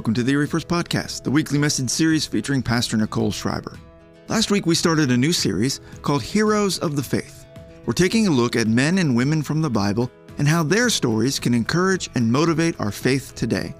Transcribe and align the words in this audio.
Welcome 0.00 0.14
to 0.14 0.22
the 0.22 0.32
Erie 0.32 0.46
First 0.46 0.66
Podcast, 0.66 1.24
the 1.24 1.30
weekly 1.30 1.58
message 1.58 1.90
series 1.90 2.24
featuring 2.24 2.62
Pastor 2.62 2.96
Nicole 2.96 3.30
Schreiber. 3.30 3.78
Last 4.28 4.50
week 4.50 4.64
we 4.64 4.74
started 4.74 5.10
a 5.10 5.16
new 5.18 5.30
series 5.30 5.82
called 6.00 6.22
Heroes 6.22 6.78
of 6.78 6.96
the 6.96 7.02
Faith. 7.02 7.44
We're 7.84 7.92
taking 7.92 8.26
a 8.26 8.30
look 8.30 8.56
at 8.56 8.66
men 8.66 8.96
and 8.96 9.14
women 9.14 9.42
from 9.42 9.60
the 9.60 9.68
Bible 9.68 10.10
and 10.38 10.48
how 10.48 10.62
their 10.62 10.88
stories 10.88 11.38
can 11.38 11.52
encourage 11.52 12.08
and 12.14 12.32
motivate 12.32 12.80
our 12.80 12.90
faith 12.90 13.34
today. 13.34 13.74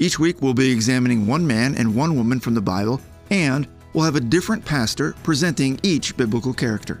Each 0.00 0.18
week 0.18 0.42
we'll 0.42 0.54
be 0.54 0.72
examining 0.72 1.24
one 1.24 1.46
man 1.46 1.76
and 1.76 1.94
one 1.94 2.16
woman 2.16 2.40
from 2.40 2.54
the 2.54 2.60
Bible, 2.60 3.00
and 3.30 3.68
we'll 3.92 4.06
have 4.06 4.16
a 4.16 4.20
different 4.20 4.64
pastor 4.64 5.14
presenting 5.22 5.78
each 5.84 6.16
biblical 6.16 6.52
character. 6.52 7.00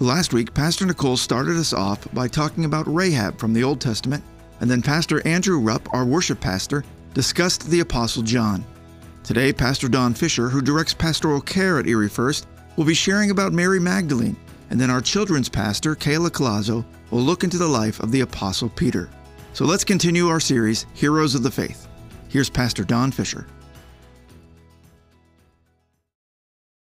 Last 0.00 0.32
week, 0.32 0.52
Pastor 0.52 0.84
Nicole 0.84 1.16
started 1.16 1.56
us 1.56 1.72
off 1.72 2.12
by 2.12 2.26
talking 2.26 2.64
about 2.64 2.92
Rahab 2.92 3.38
from 3.38 3.52
the 3.52 3.62
Old 3.62 3.80
Testament, 3.80 4.24
and 4.58 4.68
then 4.68 4.82
Pastor 4.82 5.24
Andrew 5.24 5.60
Rupp, 5.60 5.88
our 5.94 6.04
worship 6.04 6.40
pastor, 6.40 6.84
discussed 7.14 7.70
the 7.70 7.80
Apostle 7.80 8.22
John. 8.22 8.64
Today, 9.22 9.52
Pastor 9.52 9.88
Don 9.88 10.12
Fisher, 10.12 10.48
who 10.48 10.60
directs 10.60 10.92
pastoral 10.92 11.40
care 11.40 11.78
at 11.78 11.86
Erie 11.86 12.08
First, 12.08 12.46
will 12.76 12.84
be 12.84 12.92
sharing 12.92 13.30
about 13.30 13.52
Mary 13.52 13.80
Magdalene, 13.80 14.36
and 14.70 14.80
then 14.80 14.90
our 14.90 15.00
children's 15.00 15.48
pastor, 15.48 15.94
Kahyla 15.94 16.28
Collazo, 16.28 16.84
will 17.10 17.22
look 17.22 17.44
into 17.44 17.56
the 17.56 17.68
life 17.68 18.00
of 18.00 18.10
the 18.10 18.22
Apostle 18.22 18.68
Peter. 18.68 19.08
So 19.52 19.64
let's 19.64 19.84
continue 19.84 20.28
our 20.28 20.40
series, 20.40 20.86
Heroes 20.92 21.36
of 21.36 21.44
the 21.44 21.50
Faith. 21.50 21.86
Here's 22.28 22.50
Pastor 22.50 22.82
Don 22.82 23.12
Fisher. 23.12 23.46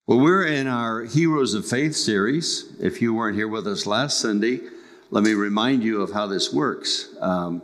Well, 0.06 0.20
we're 0.20 0.48
in 0.48 0.68
our 0.68 1.04
Heroes 1.04 1.54
of 1.54 1.66
Faith 1.66 1.96
series. 1.96 2.74
If 2.82 3.02
you 3.02 3.14
weren't 3.14 3.38
here 3.38 3.48
with 3.48 3.66
us 3.68 3.86
last 3.86 4.20
Sunday, 4.20 4.60
let 5.12 5.24
me 5.24 5.34
remind 5.34 5.84
you 5.84 6.02
of 6.02 6.12
how 6.12 6.28
this 6.28 6.52
works. 6.52 7.08
Um, 7.22 7.62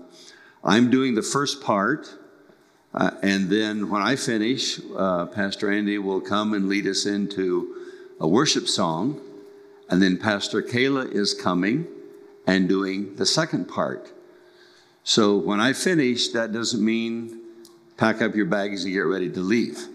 I'm 0.63 0.89
doing 0.89 1.15
the 1.15 1.21
first 1.21 1.61
part, 1.61 2.07
uh, 2.95 3.11
and 3.21 3.49
then 3.49 3.89
when 3.89 4.01
I 4.01 4.15
finish, 4.15 4.79
uh, 4.95 5.25
Pastor 5.25 5.69
Andy 5.69 5.97
will 5.97 6.21
come 6.21 6.53
and 6.53 6.69
lead 6.69 6.87
us 6.87 7.05
into 7.05 7.91
a 8.21 8.27
worship 8.27 8.69
song, 8.69 9.19
and 9.89 10.01
then 10.01 10.17
Pastor 10.17 10.61
Kahyla 10.61 11.11
is 11.11 11.33
coming 11.33 11.87
and 12.47 12.69
doing 12.69 13.15
the 13.17 13.25
second 13.25 13.65
part. 13.65 14.11
So 15.03 15.35
when 15.37 15.59
I 15.59 15.73
finish, 15.73 16.29
that 16.29 16.53
doesn't 16.53 16.83
mean 16.83 17.41
pack 17.97 18.21
up 18.21 18.33
your 18.33 18.45
bags 18.45 18.85
and 18.85 18.93
get 18.93 19.01
ready 19.01 19.29
to 19.29 19.41
leave. 19.41 19.87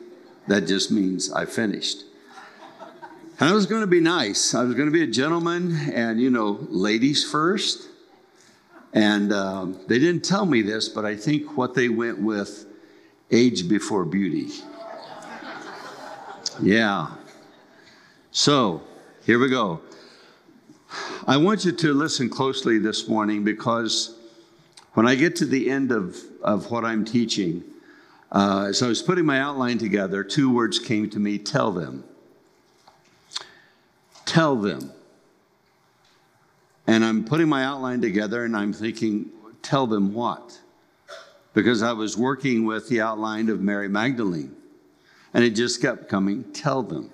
That 0.46 0.66
just 0.66 0.90
means 0.90 1.32
I 1.32 1.46
finished. 1.46 2.04
And 3.38 3.48
I 3.48 3.52
was 3.52 3.64
going 3.64 3.80
to 3.80 3.86
be 3.86 4.00
nice. 4.00 4.54
I 4.54 4.62
was 4.62 4.74
going 4.74 4.88
to 4.88 4.92
be 4.92 5.02
a 5.02 5.06
gentleman 5.06 5.74
and, 5.94 6.20
you 6.20 6.28
know, 6.28 6.58
ladies 6.68 7.24
first. 7.28 7.88
And 8.92 9.32
um, 9.32 9.80
they 9.86 9.98
didn't 9.98 10.24
tell 10.24 10.44
me 10.44 10.60
this, 10.60 10.88
but 10.90 11.06
I 11.06 11.16
think 11.16 11.56
what 11.56 11.74
they 11.74 11.88
went 11.88 12.18
with 12.18 12.66
age 13.30 13.68
before 13.68 14.04
beauty. 14.04 14.48
Yeah. 16.62 17.08
So, 18.30 18.82
here 19.24 19.38
we 19.38 19.48
go. 19.48 19.80
I 21.26 21.36
want 21.36 21.64
you 21.64 21.72
to 21.72 21.94
listen 21.94 22.28
closely 22.28 22.78
this 22.78 23.08
morning 23.08 23.44
because 23.44 24.16
when 24.94 25.06
I 25.06 25.14
get 25.14 25.36
to 25.36 25.46
the 25.46 25.70
end 25.70 25.92
of, 25.92 26.16
of 26.42 26.70
what 26.70 26.84
I'm 26.84 27.04
teaching, 27.04 27.62
uh, 28.32 28.66
as 28.68 28.82
I 28.82 28.88
was 28.88 29.02
putting 29.02 29.24
my 29.24 29.40
outline 29.40 29.78
together, 29.78 30.24
two 30.24 30.52
words 30.52 30.78
came 30.78 31.08
to 31.10 31.18
me 31.18 31.38
tell 31.38 31.72
them. 31.72 32.04
Tell 34.24 34.56
them. 34.56 34.92
And 36.86 37.04
I'm 37.04 37.24
putting 37.24 37.48
my 37.48 37.64
outline 37.64 38.00
together 38.00 38.44
and 38.44 38.56
I'm 38.56 38.72
thinking, 38.72 39.30
tell 39.62 39.86
them 39.86 40.12
what? 40.12 40.58
Because 41.52 41.82
I 41.82 41.92
was 41.92 42.16
working 42.16 42.64
with 42.64 42.88
the 42.88 43.00
outline 43.00 43.48
of 43.48 43.60
Mary 43.60 43.88
Magdalene. 43.88 44.54
And 45.34 45.44
it 45.44 45.50
just 45.50 45.80
kept 45.80 46.08
coming, 46.08 46.44
tell 46.52 46.82
them. 46.82 47.10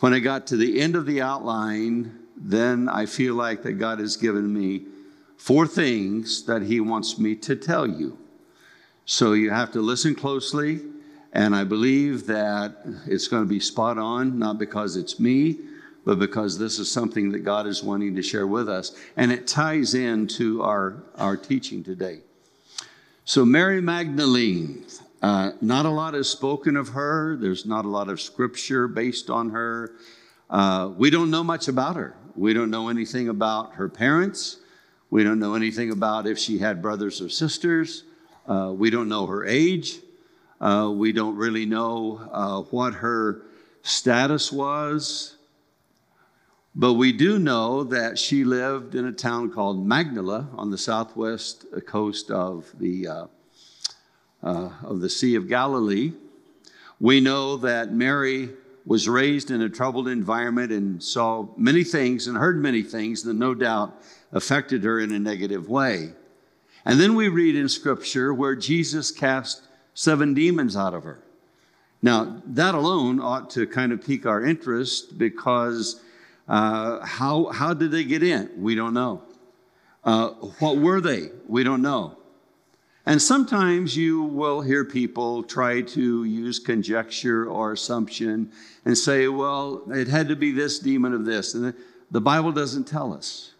When 0.00 0.12
I 0.12 0.18
got 0.18 0.46
to 0.48 0.56
the 0.56 0.80
end 0.80 0.96
of 0.96 1.06
the 1.06 1.22
outline, 1.22 2.18
then 2.36 2.88
I 2.88 3.06
feel 3.06 3.34
like 3.34 3.62
that 3.62 3.74
God 3.74 3.98
has 3.98 4.16
given 4.16 4.52
me 4.52 4.86
four 5.36 5.66
things 5.66 6.44
that 6.44 6.62
He 6.62 6.80
wants 6.80 7.18
me 7.18 7.34
to 7.36 7.56
tell 7.56 7.86
you. 7.86 8.18
So 9.06 9.32
you 9.32 9.50
have 9.50 9.72
to 9.72 9.80
listen 9.80 10.14
closely, 10.14 10.80
and 11.32 11.54
I 11.54 11.64
believe 11.64 12.26
that 12.26 12.76
it's 13.06 13.28
going 13.28 13.44
to 13.44 13.48
be 13.48 13.60
spot 13.60 13.98
on, 13.98 14.38
not 14.38 14.58
because 14.58 14.96
it's 14.96 15.20
me, 15.20 15.60
but 16.04 16.18
because 16.18 16.58
this 16.58 16.78
is 16.78 16.90
something 16.90 17.32
that 17.32 17.40
God 17.40 17.66
is 17.66 17.82
wanting 17.82 18.14
to 18.16 18.22
share 18.22 18.46
with 18.46 18.68
us. 18.68 18.96
And 19.16 19.32
it 19.32 19.46
ties 19.46 19.94
into 19.94 20.62
our, 20.62 21.04
our 21.16 21.36
teaching 21.36 21.82
today. 21.82 22.20
So, 23.28 23.44
Mary 23.44 23.80
Magdalene, 23.80 24.86
uh, 25.20 25.50
not 25.60 25.84
a 25.84 25.90
lot 25.90 26.14
is 26.14 26.28
spoken 26.30 26.76
of 26.76 26.90
her. 26.90 27.36
There's 27.36 27.66
not 27.66 27.84
a 27.84 27.88
lot 27.88 28.08
of 28.08 28.20
scripture 28.20 28.86
based 28.86 29.30
on 29.30 29.50
her. 29.50 29.96
Uh, 30.48 30.92
we 30.96 31.10
don't 31.10 31.28
know 31.28 31.42
much 31.42 31.66
about 31.66 31.96
her. 31.96 32.14
We 32.36 32.54
don't 32.54 32.70
know 32.70 32.88
anything 32.88 33.28
about 33.28 33.74
her 33.74 33.88
parents. 33.88 34.58
We 35.10 35.24
don't 35.24 35.40
know 35.40 35.56
anything 35.56 35.90
about 35.90 36.28
if 36.28 36.38
she 36.38 36.58
had 36.58 36.80
brothers 36.80 37.20
or 37.20 37.28
sisters. 37.28 38.04
Uh, 38.46 38.72
we 38.72 38.90
don't 38.90 39.08
know 39.08 39.26
her 39.26 39.44
age. 39.44 39.98
Uh, 40.60 40.92
we 40.94 41.10
don't 41.10 41.34
really 41.34 41.66
know 41.66 42.28
uh, 42.30 42.60
what 42.70 42.94
her 42.94 43.42
status 43.82 44.52
was. 44.52 45.35
But 46.78 46.92
we 46.92 47.10
do 47.10 47.38
know 47.38 47.84
that 47.84 48.18
she 48.18 48.44
lived 48.44 48.94
in 48.94 49.06
a 49.06 49.12
town 49.12 49.50
called 49.50 49.86
Magdala 49.86 50.50
on 50.52 50.70
the 50.70 50.76
southwest 50.76 51.64
coast 51.86 52.30
of 52.30 52.70
the, 52.78 53.08
uh, 53.08 53.26
uh, 54.42 54.68
of 54.82 55.00
the 55.00 55.08
Sea 55.08 55.36
of 55.36 55.48
Galilee. 55.48 56.12
We 57.00 57.22
know 57.22 57.56
that 57.56 57.94
Mary 57.94 58.50
was 58.84 59.08
raised 59.08 59.50
in 59.50 59.62
a 59.62 59.70
troubled 59.70 60.06
environment 60.06 60.70
and 60.70 61.02
saw 61.02 61.48
many 61.56 61.82
things 61.82 62.26
and 62.26 62.36
heard 62.36 62.60
many 62.60 62.82
things 62.82 63.22
that 63.22 63.34
no 63.34 63.54
doubt 63.54 63.98
affected 64.30 64.84
her 64.84 65.00
in 65.00 65.12
a 65.12 65.18
negative 65.18 65.70
way. 65.70 66.12
And 66.84 67.00
then 67.00 67.14
we 67.14 67.28
read 67.28 67.56
in 67.56 67.70
Scripture 67.70 68.34
where 68.34 68.54
Jesus 68.54 69.10
cast 69.10 69.62
seven 69.94 70.34
demons 70.34 70.76
out 70.76 70.92
of 70.92 71.04
her. 71.04 71.20
Now, 72.02 72.42
that 72.44 72.74
alone 72.74 73.18
ought 73.18 73.48
to 73.50 73.66
kind 73.66 73.92
of 73.92 74.04
pique 74.04 74.26
our 74.26 74.44
interest 74.44 75.16
because 75.16 76.02
uh, 76.48 77.04
how, 77.04 77.46
how 77.46 77.74
did 77.74 77.90
they 77.90 78.04
get 78.04 78.22
in? 78.22 78.50
We 78.56 78.74
don't 78.74 78.94
know. 78.94 79.22
Uh, 80.04 80.28
what 80.60 80.78
were 80.78 81.00
they? 81.00 81.30
We 81.48 81.64
don't 81.64 81.82
know. 81.82 82.16
And 83.04 83.22
sometimes 83.22 83.96
you 83.96 84.22
will 84.22 84.60
hear 84.60 84.84
people 84.84 85.44
try 85.44 85.80
to 85.80 86.24
use 86.24 86.58
conjecture 86.58 87.48
or 87.48 87.72
assumption 87.72 88.50
and 88.84 88.98
say, 88.98 89.28
well, 89.28 89.82
it 89.92 90.08
had 90.08 90.28
to 90.28 90.36
be 90.36 90.50
this 90.50 90.80
demon 90.80 91.14
of 91.14 91.24
this. 91.24 91.54
And 91.54 91.72
the 92.10 92.20
Bible 92.20 92.50
doesn't 92.50 92.84
tell 92.84 93.12
us. 93.12 93.52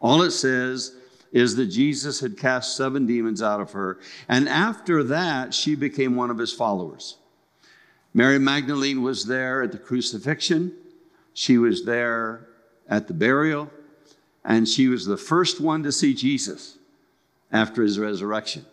All 0.00 0.22
it 0.22 0.32
says 0.32 0.96
is 1.32 1.54
that 1.56 1.66
Jesus 1.66 2.18
had 2.18 2.36
cast 2.36 2.76
seven 2.76 3.06
demons 3.06 3.42
out 3.42 3.60
of 3.60 3.72
her. 3.72 4.00
And 4.28 4.48
after 4.48 5.04
that, 5.04 5.54
she 5.54 5.76
became 5.76 6.16
one 6.16 6.30
of 6.30 6.38
his 6.38 6.52
followers. 6.52 7.16
Mary 8.12 8.40
Magdalene 8.40 9.02
was 9.02 9.26
there 9.26 9.62
at 9.62 9.70
the 9.70 9.78
crucifixion. 9.78 10.74
She 11.34 11.58
was 11.58 11.84
there 11.84 12.48
at 12.88 13.08
the 13.08 13.14
burial, 13.14 13.70
and 14.44 14.68
she 14.68 14.88
was 14.88 15.06
the 15.06 15.16
first 15.16 15.60
one 15.60 15.82
to 15.84 15.92
see 15.92 16.14
Jesus 16.14 16.78
after 17.52 17.82
his 17.82 17.98
resurrection. 17.98 18.64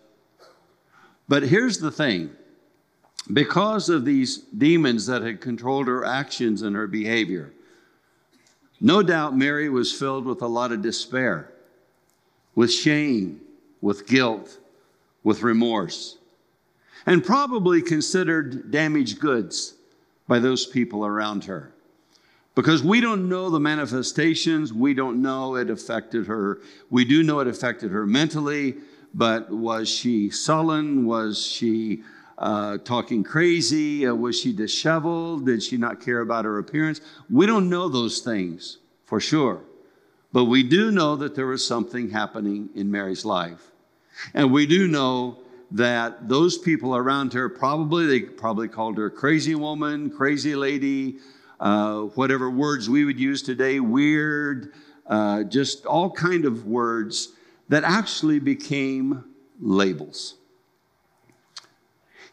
But 1.27 1.43
here's 1.43 1.79
the 1.79 1.91
thing 1.91 2.31
because 3.31 3.89
of 3.89 4.05
these 4.05 4.37
demons 4.37 5.07
that 5.07 5.21
had 5.21 5.41
controlled 5.41 5.87
her 5.87 6.05
actions 6.05 6.61
and 6.61 6.75
her 6.75 6.87
behavior, 6.87 7.51
no 8.79 9.03
doubt 9.03 9.35
Mary 9.35 9.69
was 9.69 9.91
filled 9.91 10.25
with 10.25 10.41
a 10.41 10.47
lot 10.47 10.71
of 10.71 10.81
despair, 10.81 11.51
with 12.55 12.71
shame, 12.71 13.41
with 13.81 14.07
guilt, 14.07 14.57
with 15.23 15.43
remorse, 15.43 16.17
and 17.05 17.25
probably 17.25 17.81
considered 17.81 18.71
damaged 18.71 19.19
goods 19.19 19.73
by 20.27 20.39
those 20.39 20.65
people 20.65 21.05
around 21.05 21.43
her. 21.45 21.73
Because 22.57 22.81
we 22.81 23.01
don't 23.01 23.29
know 23.29 23.51
the 23.51 23.59
manifestations, 23.59 24.73
we 24.73 24.95
don't 24.95 25.21
know 25.21 25.57
it 25.57 25.69
affected 25.69 26.25
her. 26.25 26.59
We 26.89 27.05
do 27.05 27.21
know 27.21 27.39
it 27.39 27.47
affected 27.47 27.91
her 27.91 28.07
mentally, 28.07 28.77
but 29.13 29.51
was 29.51 29.87
she 29.87 30.31
sullen? 30.31 31.05
Was 31.05 31.39
she 31.39 32.01
uh, 32.39 32.79
talking 32.79 33.23
crazy? 33.23 34.07
Uh, 34.07 34.15
was 34.15 34.39
she 34.39 34.53
disheveled? 34.53 35.45
Did 35.45 35.61
she 35.61 35.77
not 35.77 36.01
care 36.01 36.21
about 36.21 36.45
her 36.45 36.57
appearance? 36.57 36.99
We 37.29 37.45
don't 37.45 37.69
know 37.69 37.89
those 37.89 38.21
things 38.21 38.79
for 39.05 39.19
sure. 39.19 39.61
But 40.33 40.45
we 40.45 40.63
do 40.63 40.89
know 40.89 41.15
that 41.15 41.35
there 41.35 41.45
was 41.45 41.63
something 41.63 42.09
happening 42.09 42.69
in 42.73 42.89
Mary's 42.89 43.23
life. 43.23 43.69
And 44.33 44.51
we 44.51 44.65
do 44.65 44.87
know 44.87 45.37
that 45.69 46.27
those 46.27 46.57
people 46.57 46.95
around 46.95 47.33
her 47.33 47.49
probably, 47.49 48.07
they 48.07 48.21
probably 48.21 48.67
called 48.67 48.97
her 48.97 49.11
crazy 49.11 49.53
woman, 49.53 50.09
crazy 50.09 50.55
lady, 50.55 51.17
uh, 51.59 52.01
whatever 52.01 52.49
words 52.49 52.89
we 52.89 53.05
would 53.05 53.19
use 53.19 53.41
today, 53.41 53.79
weird, 53.79 54.73
uh, 55.07 55.43
just 55.43 55.85
all 55.85 56.11
kind 56.11 56.45
of 56.45 56.65
words 56.65 57.29
that 57.69 57.83
actually 57.83 58.39
became 58.39 59.23
labels. 59.59 60.35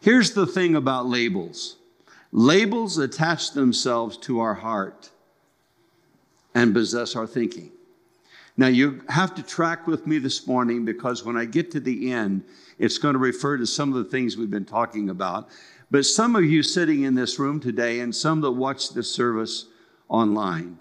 Here's 0.01 0.33
the 0.33 0.45
thing 0.45 0.75
about 0.75 1.07
labels 1.07 1.77
labels 2.31 2.97
attach 2.97 3.51
themselves 3.51 4.17
to 4.17 4.39
our 4.39 4.55
heart 4.55 5.09
and 6.53 6.73
possess 6.73 7.15
our 7.15 7.25
thinking. 7.25 7.71
Now, 8.57 8.67
you 8.67 9.01
have 9.09 9.35
to 9.35 9.43
track 9.43 9.85
with 9.85 10.07
me 10.07 10.17
this 10.17 10.47
morning 10.47 10.85
because 10.85 11.25
when 11.25 11.35
I 11.35 11.43
get 11.45 11.71
to 11.71 11.79
the 11.79 12.11
end, 12.11 12.43
it's 12.79 12.97
going 12.97 13.13
to 13.13 13.19
refer 13.19 13.57
to 13.57 13.67
some 13.67 13.93
of 13.93 14.03
the 14.03 14.09
things 14.09 14.37
we've 14.37 14.49
been 14.49 14.65
talking 14.65 15.09
about. 15.09 15.49
But 15.91 16.05
some 16.05 16.35
of 16.35 16.43
you 16.43 16.63
sitting 16.63 17.03
in 17.03 17.15
this 17.15 17.39
room 17.39 17.59
today 17.59 17.99
and 17.99 18.15
some 18.15 18.41
that 18.41 18.51
watch 18.51 18.89
this 18.91 19.09
service 19.09 19.65
online, 20.09 20.79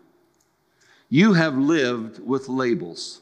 you 1.08 1.34
have 1.34 1.56
lived 1.56 2.24
with 2.26 2.48
labels. 2.48 3.20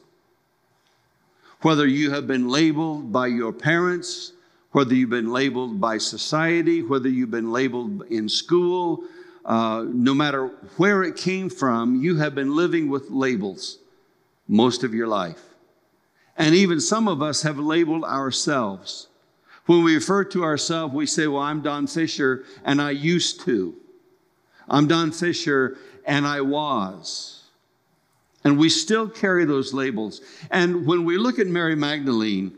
Whether 1.61 1.87
you 1.87 2.11
have 2.11 2.27
been 2.27 2.49
labeled 2.49 3.11
by 3.11 3.27
your 3.27 3.53
parents, 3.53 4.33
whether 4.71 4.95
you've 4.95 5.09
been 5.09 5.31
labeled 5.31 5.79
by 5.79 5.97
society, 5.97 6.81
whether 6.81 7.07
you've 7.07 7.31
been 7.31 7.51
labeled 7.51 8.03
in 8.09 8.27
school, 8.27 9.03
uh, 9.45 9.85
no 9.87 10.13
matter 10.13 10.47
where 10.77 11.03
it 11.03 11.15
came 11.15 11.49
from, 11.49 12.01
you 12.01 12.17
have 12.17 12.33
been 12.33 12.55
living 12.55 12.89
with 12.89 13.09
labels 13.09 13.77
most 14.47 14.83
of 14.83 14.93
your 14.93 15.07
life. 15.07 15.41
And 16.37 16.55
even 16.55 16.79
some 16.79 17.07
of 17.07 17.21
us 17.21 17.43
have 17.43 17.59
labeled 17.59 18.03
ourselves. 18.03 19.07
When 19.65 19.83
we 19.83 19.95
refer 19.95 20.25
to 20.25 20.43
ourselves, 20.43 20.93
we 20.93 21.05
say, 21.05 21.27
Well, 21.27 21.41
I'm 21.41 21.61
Don 21.61 21.87
Fisher 21.87 22.43
and 22.65 22.81
I 22.81 22.91
used 22.91 23.41
to. 23.41 23.75
I'm 24.67 24.87
Don 24.87 25.11
Fisher 25.11 25.77
and 26.05 26.27
I 26.27 26.41
was. 26.41 27.43
And 28.43 28.57
we 28.57 28.67
still 28.67 29.07
carry 29.07 29.45
those 29.45 29.73
labels. 29.73 30.19
And 30.51 30.85
when 30.85 31.05
we 31.05 31.17
look 31.17 31.39
at 31.39 31.47
Mary 31.47 31.75
Magdalene, 31.75 32.57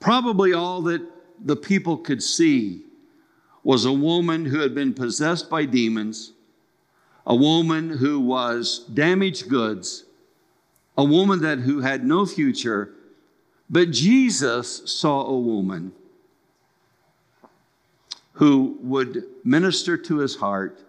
probably 0.00 0.52
all 0.52 0.82
that 0.82 1.02
the 1.44 1.56
people 1.56 1.96
could 1.96 2.22
see 2.22 2.82
was 3.62 3.84
a 3.84 3.92
woman 3.92 4.46
who 4.46 4.58
had 4.58 4.74
been 4.74 4.94
possessed 4.94 5.48
by 5.48 5.64
demons, 5.64 6.32
a 7.24 7.36
woman 7.36 7.90
who 7.90 8.18
was 8.18 8.80
damaged 8.92 9.48
goods, 9.48 10.04
a 10.98 11.04
woman 11.04 11.40
that 11.42 11.60
who 11.60 11.80
had 11.80 12.04
no 12.04 12.26
future, 12.26 12.94
but 13.68 13.92
Jesus 13.92 14.82
saw 14.90 15.24
a 15.26 15.38
woman 15.38 15.92
who 18.40 18.78
would 18.80 19.22
minister 19.44 19.98
to 19.98 20.16
his 20.16 20.36
heart, 20.36 20.80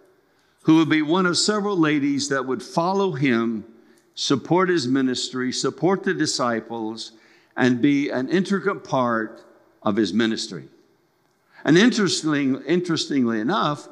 who 0.64 0.78
would 0.78 0.88
be 0.88 1.02
one 1.02 1.26
of 1.26 1.38
several 1.38 1.78
ladies 1.78 2.30
that 2.30 2.46
would 2.46 2.64
follow 2.64 3.12
him, 3.12 3.66
support 4.16 4.70
his 4.70 4.88
ministry, 4.88 5.52
support 5.52 6.02
the 6.02 6.14
disciples, 6.14 7.12
and 7.58 7.82
be 7.82 8.10
an 8.10 8.30
intricate 8.30 8.86
part 8.86 9.44
of 9.84 9.98
his 9.98 10.14
ministry. 10.14 10.64
And 11.66 11.78
interestingly, 11.78 12.56
interestingly 12.66 13.42
enough, 13.42 13.86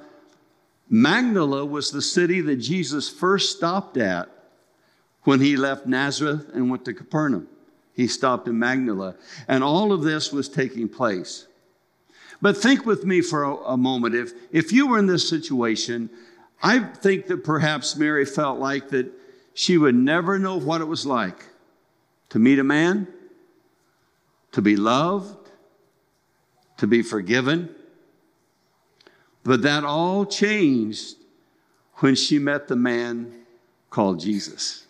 Magdala 0.89 1.65
was 1.65 1.91
the 1.91 2.01
city 2.01 2.39
that 2.39 2.55
Jesus 2.55 3.09
first 3.09 3.57
stopped 3.57 3.97
at 3.97 4.29
when 5.23 5.41
he 5.41 5.57
left 5.57 5.85
Nazareth 5.85 6.49
and 6.53 6.71
went 6.71 6.85
to 6.85 6.93
Capernaum. 6.93 7.49
He 7.93 8.07
stopped 8.07 8.47
in 8.47 8.57
Magdala. 8.57 9.15
And 9.49 9.65
all 9.65 9.91
of 9.91 10.03
this 10.03 10.31
was 10.31 10.47
taking 10.47 10.87
place. 10.87 11.45
But 12.41 12.57
think 12.57 12.85
with 12.85 13.05
me 13.05 13.21
for 13.21 13.43
a, 13.43 13.55
a 13.55 13.77
moment. 13.77 14.15
If, 14.15 14.31
if 14.51 14.71
you 14.71 14.87
were 14.87 14.97
in 14.97 15.07
this 15.07 15.27
situation, 15.27 16.09
I 16.61 16.79
think 16.79 17.27
that 17.27 17.43
perhaps 17.43 17.95
Mary 17.95 18.25
felt 18.25 18.59
like 18.59 18.89
that 18.89 19.11
she 19.53 19.77
would 19.77 19.95
never 19.95 20.39
know 20.39 20.57
what 20.57 20.81
it 20.81 20.85
was 20.85 21.05
like 21.05 21.45
to 22.29 22.39
meet 22.39 22.59
a 22.59 22.63
man, 22.63 23.07
to 24.51 24.61
be 24.61 24.75
loved, 24.75 25.49
to 26.77 26.87
be 26.87 27.01
forgiven. 27.01 27.73
But 29.43 29.63
that 29.63 29.83
all 29.83 30.25
changed 30.25 31.15
when 31.95 32.15
she 32.15 32.39
met 32.39 32.67
the 32.67 32.75
man 32.75 33.33
called 33.89 34.19
Jesus. 34.19 34.85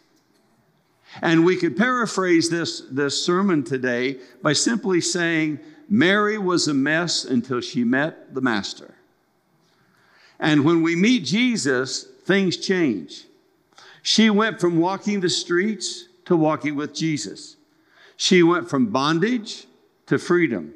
And 1.21 1.43
we 1.43 1.55
could 1.55 1.75
paraphrase 1.75 2.49
this, 2.49 2.81
this 2.91 3.23
sermon 3.25 3.63
today 3.63 4.17
by 4.43 4.53
simply 4.53 5.01
saying, 5.01 5.59
Mary 5.89 6.37
was 6.37 6.67
a 6.67 6.73
mess 6.73 7.25
until 7.25 7.59
she 7.59 7.83
met 7.83 8.35
the 8.35 8.41
Master. 8.41 8.93
And 10.39 10.63
when 10.63 10.83
we 10.83 10.95
meet 10.95 11.25
Jesus, 11.25 12.03
things 12.03 12.57
change. 12.57 13.25
She 14.03 14.29
went 14.29 14.61
from 14.61 14.79
walking 14.79 15.19
the 15.19 15.29
streets 15.29 16.07
to 16.25 16.35
walking 16.35 16.75
with 16.75 16.93
Jesus. 16.93 17.57
She 18.15 18.43
went 18.43 18.69
from 18.69 18.87
bondage 18.87 19.65
to 20.05 20.19
freedom. 20.19 20.73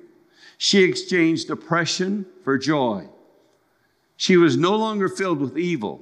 She 0.57 0.83
exchanged 0.83 1.49
oppression 1.49 2.25
for 2.43 2.57
joy. 2.57 3.07
She 4.17 4.35
was 4.35 4.57
no 4.57 4.75
longer 4.75 5.09
filled 5.09 5.39
with 5.39 5.57
evil, 5.57 6.01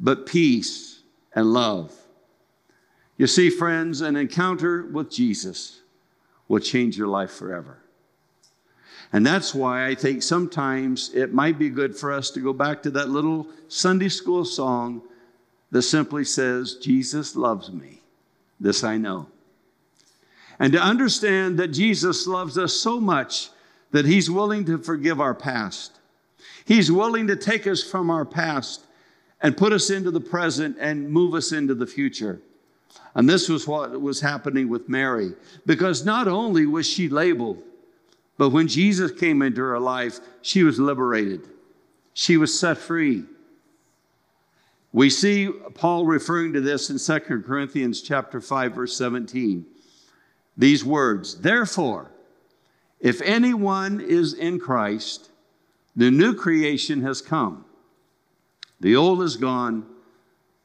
but 0.00 0.26
peace 0.26 1.02
and 1.34 1.52
love. 1.52 1.92
You 3.16 3.26
see, 3.26 3.50
friends, 3.50 4.00
an 4.00 4.16
encounter 4.16 4.84
with 4.84 5.10
Jesus 5.10 5.82
will 6.48 6.60
change 6.60 6.96
your 6.96 7.08
life 7.08 7.30
forever. 7.30 7.83
And 9.14 9.24
that's 9.24 9.54
why 9.54 9.86
I 9.86 9.94
think 9.94 10.24
sometimes 10.24 11.14
it 11.14 11.32
might 11.32 11.56
be 11.56 11.70
good 11.70 11.96
for 11.96 12.12
us 12.12 12.32
to 12.32 12.40
go 12.40 12.52
back 12.52 12.82
to 12.82 12.90
that 12.90 13.10
little 13.10 13.46
Sunday 13.68 14.08
school 14.08 14.44
song 14.44 15.02
that 15.70 15.82
simply 15.82 16.24
says, 16.24 16.74
Jesus 16.74 17.36
loves 17.36 17.70
me. 17.70 18.00
This 18.58 18.82
I 18.82 18.96
know. 18.96 19.28
And 20.58 20.72
to 20.72 20.80
understand 20.80 21.60
that 21.60 21.68
Jesus 21.68 22.26
loves 22.26 22.58
us 22.58 22.72
so 22.72 23.00
much 23.00 23.50
that 23.92 24.04
he's 24.04 24.28
willing 24.28 24.64
to 24.64 24.78
forgive 24.78 25.20
our 25.20 25.34
past. 25.34 25.92
He's 26.64 26.90
willing 26.90 27.28
to 27.28 27.36
take 27.36 27.68
us 27.68 27.84
from 27.84 28.10
our 28.10 28.24
past 28.24 28.84
and 29.40 29.56
put 29.56 29.72
us 29.72 29.90
into 29.90 30.10
the 30.10 30.20
present 30.20 30.76
and 30.80 31.08
move 31.08 31.34
us 31.34 31.52
into 31.52 31.76
the 31.76 31.86
future. 31.86 32.40
And 33.14 33.28
this 33.28 33.48
was 33.48 33.68
what 33.68 34.00
was 34.00 34.20
happening 34.20 34.68
with 34.68 34.88
Mary, 34.88 35.34
because 35.66 36.04
not 36.04 36.26
only 36.26 36.66
was 36.66 36.84
she 36.84 37.08
labeled, 37.08 37.62
but 38.36 38.50
when 38.50 38.68
Jesus 38.68 39.12
came 39.12 39.42
into 39.42 39.60
her 39.60 39.78
life, 39.78 40.18
she 40.42 40.64
was 40.64 40.78
liberated. 40.78 41.48
She 42.14 42.36
was 42.36 42.58
set 42.58 42.78
free. 42.78 43.24
We 44.92 45.10
see 45.10 45.50
Paul 45.74 46.06
referring 46.06 46.52
to 46.52 46.60
this 46.60 46.90
in 46.90 46.98
2 46.98 47.42
Corinthians 47.42 48.00
chapter 48.00 48.40
5 48.40 48.74
verse 48.74 48.96
17. 48.96 49.66
These 50.56 50.84
words, 50.84 51.40
therefore, 51.40 52.12
if 53.00 53.20
anyone 53.22 54.00
is 54.00 54.34
in 54.34 54.58
Christ, 54.60 55.30
the 55.96 56.10
new 56.10 56.34
creation 56.34 57.02
has 57.02 57.20
come. 57.20 57.64
The 58.80 58.96
old 58.96 59.22
is 59.22 59.36
gone, 59.36 59.86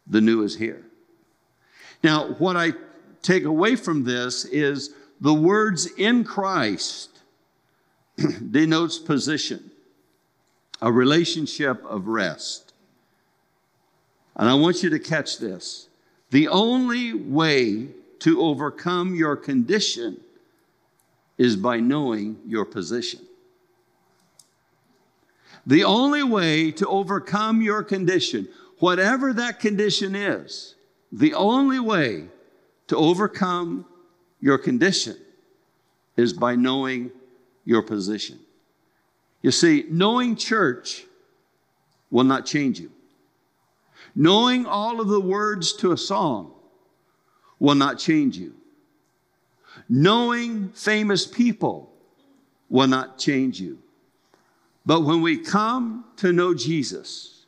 the 0.07 0.21
new 0.21 0.43
is 0.43 0.55
here. 0.57 0.85
Now, 2.03 2.33
what 2.33 2.55
I 2.55 2.73
take 3.21 3.43
away 3.43 3.75
from 3.75 4.03
this 4.03 4.45
is 4.45 4.93
the 5.21 5.33
words 5.33 5.88
in 5.97 6.23
Christ 6.23 7.18
denotes 8.51 8.97
position, 8.97 9.71
a 10.81 10.91
relationship 10.91 11.83
of 11.85 12.07
rest. 12.07 12.73
And 14.35 14.49
I 14.49 14.53
want 14.53 14.83
you 14.83 14.89
to 14.91 14.99
catch 14.99 15.38
this. 15.38 15.88
The 16.31 16.47
only 16.47 17.13
way 17.13 17.88
to 18.19 18.41
overcome 18.41 19.15
your 19.15 19.35
condition 19.35 20.19
is 21.38 21.55
by 21.55 21.79
knowing 21.79 22.38
your 22.45 22.65
position. 22.65 23.21
The 25.65 25.83
only 25.83 26.23
way 26.23 26.71
to 26.71 26.88
overcome 26.88 27.61
your 27.61 27.83
condition, 27.83 28.47
whatever 28.79 29.33
that 29.33 29.59
condition 29.59 30.15
is, 30.15 30.75
the 31.11 31.33
only 31.33 31.79
way 31.79 32.27
to 32.88 32.97
overcome 32.97 33.85
your 34.39 34.57
condition 34.57 35.17
is 36.17 36.33
by 36.33 36.55
knowing 36.55 37.11
your 37.69 37.83
position. 37.83 38.39
You 39.43 39.51
see, 39.51 39.85
knowing 39.89 40.35
church 40.35 41.05
will 42.09 42.23
not 42.23 42.47
change 42.47 42.79
you. 42.79 42.91
Knowing 44.15 44.65
all 44.65 44.99
of 44.99 45.07
the 45.07 45.21
words 45.21 45.73
to 45.73 45.91
a 45.91 45.97
song 45.97 46.51
will 47.59 47.75
not 47.75 47.99
change 47.99 48.38
you. 48.38 48.55
Knowing 49.88 50.69
famous 50.69 51.27
people 51.27 51.93
will 52.69 52.88
not 52.88 53.19
change 53.19 53.61
you. 53.61 53.77
But 54.83 55.01
when 55.01 55.21
we 55.21 55.38
come 55.38 56.05
to 56.17 56.33
know 56.33 56.55
Jesus, 56.55 57.45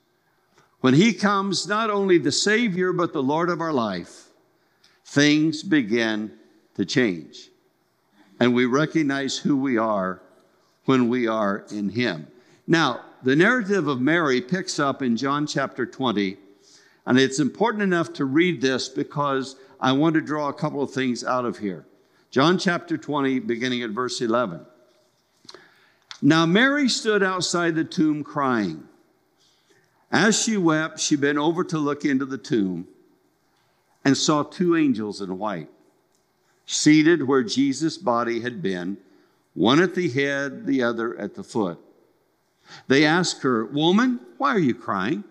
when 0.82 0.94
He 0.94 1.14
comes, 1.14 1.68
not 1.68 1.90
only 1.90 2.20
the 2.20 2.32
Savior, 2.32 2.94
but 2.94 3.12
the 3.12 3.24
Lord 3.24 3.50
of 3.50 3.60
our 3.60 3.74
life, 3.74 4.28
things 5.04 5.64
begin 5.64 6.32
to 6.76 6.86
change. 6.86 7.51
And 8.42 8.56
we 8.56 8.66
recognize 8.66 9.38
who 9.38 9.56
we 9.56 9.78
are 9.78 10.20
when 10.86 11.10
we 11.10 11.28
are 11.28 11.64
in 11.70 11.90
Him. 11.90 12.26
Now, 12.66 13.02
the 13.22 13.36
narrative 13.36 13.88
of 13.88 14.02
Mary 14.02 14.42
picks 14.42 14.80
up 14.80 15.04
in 15.04 15.16
John 15.16 15.46
chapter 15.46 15.86
20, 15.86 16.38
and 17.06 17.20
it's 17.20 17.40
important 17.40 17.84
enough 17.84 18.14
to 18.14 18.26
read 18.26 18.60
this 18.60 18.90
because 18.90 19.58
I 19.80 19.92
want 19.92 20.16
to 20.16 20.22
draw 20.22 20.50
a 20.50 20.54
couple 20.54 20.82
of 20.82 20.92
things 20.92 21.24
out 21.24 21.46
of 21.46 21.60
here. 21.60 21.86
John 22.32 22.58
chapter 22.58 22.98
20, 22.98 23.42
beginning 23.42 23.84
at 23.84 23.92
verse 23.92 24.20
11. 24.22 24.66
Now, 26.24 26.48
Mary 26.48 26.90
stood 26.90 27.22
outside 27.22 27.76
the 27.76 27.84
tomb 27.84 28.24
crying. 28.24 28.86
As 30.12 30.42
she 30.42 30.58
wept, 30.58 31.00
she 31.00 31.16
bent 31.16 31.38
over 31.38 31.64
to 31.66 31.78
look 31.78 32.06
into 32.06 32.26
the 32.26 32.40
tomb 32.40 32.88
and 34.04 34.18
saw 34.18 34.42
two 34.42 34.76
angels 34.76 35.22
in 35.22 35.38
white, 35.38 35.70
seated 36.72 37.28
where 37.28 37.44
Jesus' 37.44 37.98
body 37.98 38.42
had 38.42 38.62
been, 38.62 38.98
one 39.54 39.82
at 39.82 39.94
the 39.94 40.10
head, 40.10 40.66
the 40.66 40.82
other 40.82 41.18
at 41.18 41.36
the 41.36 41.44
foot. 41.44 41.80
They 42.88 43.06
asked 43.06 43.44
her, 43.44 43.66
Woman, 43.66 44.22
why 44.38 44.56
are 44.56 44.60
you 44.60 44.74
crying? 44.74 45.26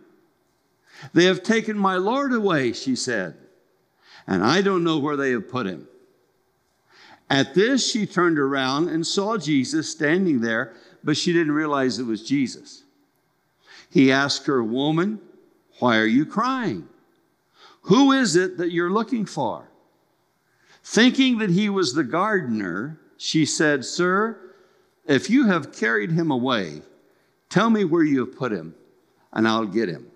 They 1.15 1.25
have 1.25 1.43
taken 1.43 1.79
my 1.79 1.97
Lord 1.97 2.35
away, 2.35 2.75
she 2.75 2.95
said, 2.95 3.37
and 4.27 4.45
I 4.45 4.61
don't 4.61 4.85
know 4.85 4.99
where 4.99 5.17
they 5.17 5.31
have 5.31 5.49
put 5.49 5.67
him. 5.67 5.89
At 7.31 7.55
this, 7.55 7.91
she 7.91 8.05
turned 8.05 8.39
around 8.39 8.89
and 8.89 9.07
saw 9.07 9.39
Jesus 9.39 9.89
standing 9.89 10.41
there, 10.41 10.75
but 11.03 11.17
she 11.17 11.33
didn't 11.33 11.53
realize 11.53 11.99
it 11.99 12.05
was 12.05 12.23
Jesus. 12.23 12.83
He 13.89 14.13
asked 14.13 14.47
her, 14.47 14.63
Woman, 14.63 15.21
why 15.79 15.97
are 15.97 16.07
you 16.07 16.27
crying? 16.27 16.87
Who 17.83 18.13
is 18.13 18.37
it 18.37 18.59
that 18.59 18.73
you're 18.73 18.91
looking 18.91 19.25
for? 19.25 19.70
Thinking 20.83 21.39
that 21.39 21.51
he 21.51 21.69
was 21.69 21.93
the 21.93 22.05
gardener, 22.05 22.99
she 23.17 23.45
said, 23.45 23.85
Sir, 23.85 24.39
if 25.07 25.29
you 25.29 25.47
have 25.47 25.73
carried 25.73 26.13
him 26.13 26.31
away, 26.31 26.83
tell 27.49 27.71
me 27.71 27.85
where 27.85 28.05
you 28.05 28.21
have 28.21 28.37
put 28.37 28.53
him, 28.53 28.75
and 29.33 29.47
I'll 29.47 29.67
get 29.67 29.89
him. 29.89 30.07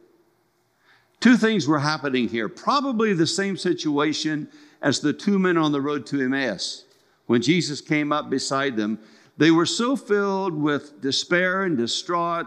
Two 1.21 1.37
things 1.37 1.67
were 1.67 1.79
happening 1.79 2.29
here, 2.29 2.49
probably 2.49 3.13
the 3.13 3.27
same 3.27 3.57
situation 3.57 4.49
as 4.83 5.01
the 5.01 5.13
two 5.13 5.39
men 5.39 5.57
on 5.57 5.73
the 5.73 5.81
road 5.81 6.07
to 6.07 6.21
Emmaus. 6.21 6.85
When 7.27 7.41
Jesus 7.41 7.81
came 7.81 8.13
up 8.13 8.29
beside 8.29 8.77
them, 8.77 8.99
they 9.37 9.51
were 9.51 9.67
so 9.67 9.97
filled 9.97 10.55
with 10.55 11.01
despair 11.01 11.65
and 11.65 11.77
distraught 11.77 12.47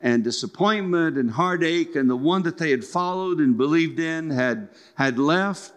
and 0.00 0.22
disappointment 0.22 1.16
and 1.16 1.30
heartache, 1.30 1.96
and 1.96 2.08
the 2.08 2.16
one 2.16 2.42
that 2.42 2.58
they 2.58 2.70
had 2.70 2.84
followed 2.84 3.38
and 3.38 3.56
believed 3.56 3.98
in 3.98 4.30
had, 4.30 4.68
had 4.94 5.18
left. 5.18 5.72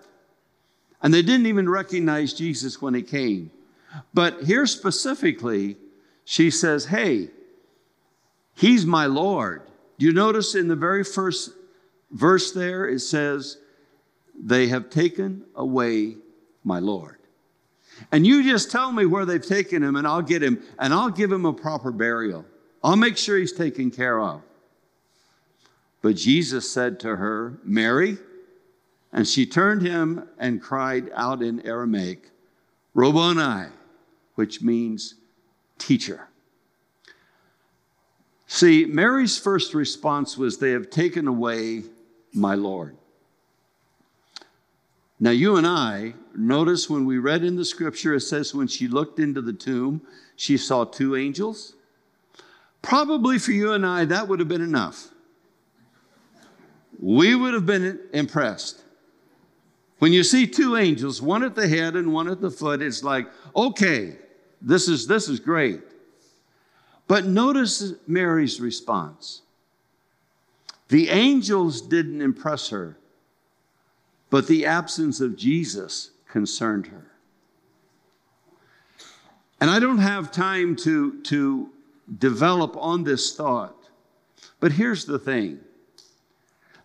And 1.01 1.13
they 1.13 1.22
didn't 1.22 1.48
even 1.48 1.70
recognize 1.70 2.34
Jesus 2.34 2.81
when 2.81 2.93
he 2.93 3.01
came. 3.01 3.51
But 4.13 4.43
here 4.43 4.67
specifically, 4.67 5.77
she 6.25 6.51
says, 6.51 6.86
Hey, 6.86 7.29
he's 8.55 8.86
my 8.86 9.08
Lord. 9.08 9.63
Do 9.98 10.05
you 10.05 10.13
notice 10.13 10.55
in 10.55 10.67
the 10.67 10.75
very 10.75 11.03
first 11.03 11.51
verse 12.12 12.51
there, 12.51 12.88
it 12.88 13.00
says, 13.00 13.58
They 14.39 14.67
have 14.67 14.89
taken 14.89 15.43
away 15.55 16.15
my 16.63 16.79
Lord. 16.79 17.17
And 18.12 18.25
you 18.25 18.43
just 18.43 18.72
tell 18.72 18.91
me 18.91 19.05
where 19.05 19.25
they've 19.25 19.46
taken 19.46 19.84
him, 19.84 19.96
and 19.96 20.08
I'll 20.08 20.22
get 20.22 20.41
him, 20.41 20.63
and 20.79 20.93
I'll 20.93 21.10
give 21.10 21.31
him 21.31 21.46
a 21.46 21.53
proper 21.53 21.91
burial. 21.91 22.46
I'll 22.84 22.96
make 22.96 23.17
sure 23.17 23.38
he's 23.38 23.53
taken 23.53 23.91
care 23.91 24.20
of. 24.20 24.41
But 26.01 26.15
Jesus 26.15 26.72
said 26.72 27.00
to 27.01 27.15
her, 27.15 27.60
Mary, 27.63 28.17
and 29.13 29.27
she 29.27 29.46
turned 29.46 29.82
him 29.82 30.27
and 30.38 30.62
cried 30.62 31.10
out 31.13 31.41
in 31.41 31.65
Aramaic, 31.65 32.30
Rabboni, 32.94 33.70
which 34.36 34.62
means 34.62 35.15
teacher. 35.77 36.27
See, 38.48 38.86
Mary's 38.86 39.38
first 39.38 39.74
response 39.74 40.38
was, 40.38 40.58
They 40.58 40.72
have 40.72 40.89
taken 40.89 41.27
away 41.27 41.84
my 42.34 42.56
Lord. 42.56 42.98
Now, 45.20 45.32
you 45.32 45.56
and 45.58 45.68
I 45.68 46.15
notice 46.36 46.89
when 46.89 47.06
we 47.06 47.18
read 47.20 47.44
in 47.44 47.56
the 47.56 47.63
scripture, 47.63 48.15
it 48.15 48.22
says 48.22 48.56
when 48.56 48.68
she 48.68 48.88
looked 48.88 49.20
into 49.20 49.41
the 49.41 49.53
tomb, 49.53 50.01
she 50.36 50.58
saw 50.58 50.84
two 50.84 51.15
angels. 51.15 51.75
Probably 52.82 53.38
for 53.38 53.51
you 53.51 53.74
and 53.74 53.86
I, 53.86 54.06
that 54.06 54.27
would 54.27 54.39
have 54.39 54.48
been 54.48 54.63
enough. 54.63 55.10
We 57.00 57.36
would 57.36 57.53
have 57.53 57.65
been 57.65 58.00
impressed. 58.13 58.81
When 60.01 60.13
you 60.13 60.24
see 60.24 60.48
two 60.48 60.77
angels, 60.77 61.22
one 61.22 61.43
at 61.43 61.53
the 61.53 61.67
head 61.67 61.96
and 61.96 62.12
one 62.12 62.27
at 62.27 62.41
the 62.41 62.50
foot, 62.50 62.81
it's 62.81 63.03
like, 63.03 63.27
okay, 63.55 64.15
this 64.60 64.88
is, 64.88 65.05
this 65.05 65.29
is 65.29 65.39
great. 65.39 65.79
But 67.08 67.25
notice 67.25 67.93
Mary's 68.08 68.60
response. 68.60 69.43
The 70.88 71.10
angels 71.10 71.81
didn't 71.81 72.20
impress 72.20 72.70
her, 72.70 72.98
but 74.31 74.48
the 74.48 74.65
absence 74.65 75.22
of 75.22 75.38
Jesus 75.38 76.10
concerned 76.27 76.88
her. 76.88 77.12
And 79.60 79.70
I 79.70 79.79
don't 79.79 80.00
have 80.00 80.31
time 80.31 80.75
to, 80.77 81.22
to 81.25 81.70
develop 82.17 82.75
on 82.75 83.03
this 83.03 83.36
thought, 83.36 83.77
but 84.60 84.72
here's 84.72 85.05
the 85.05 85.20
thing 85.20 85.60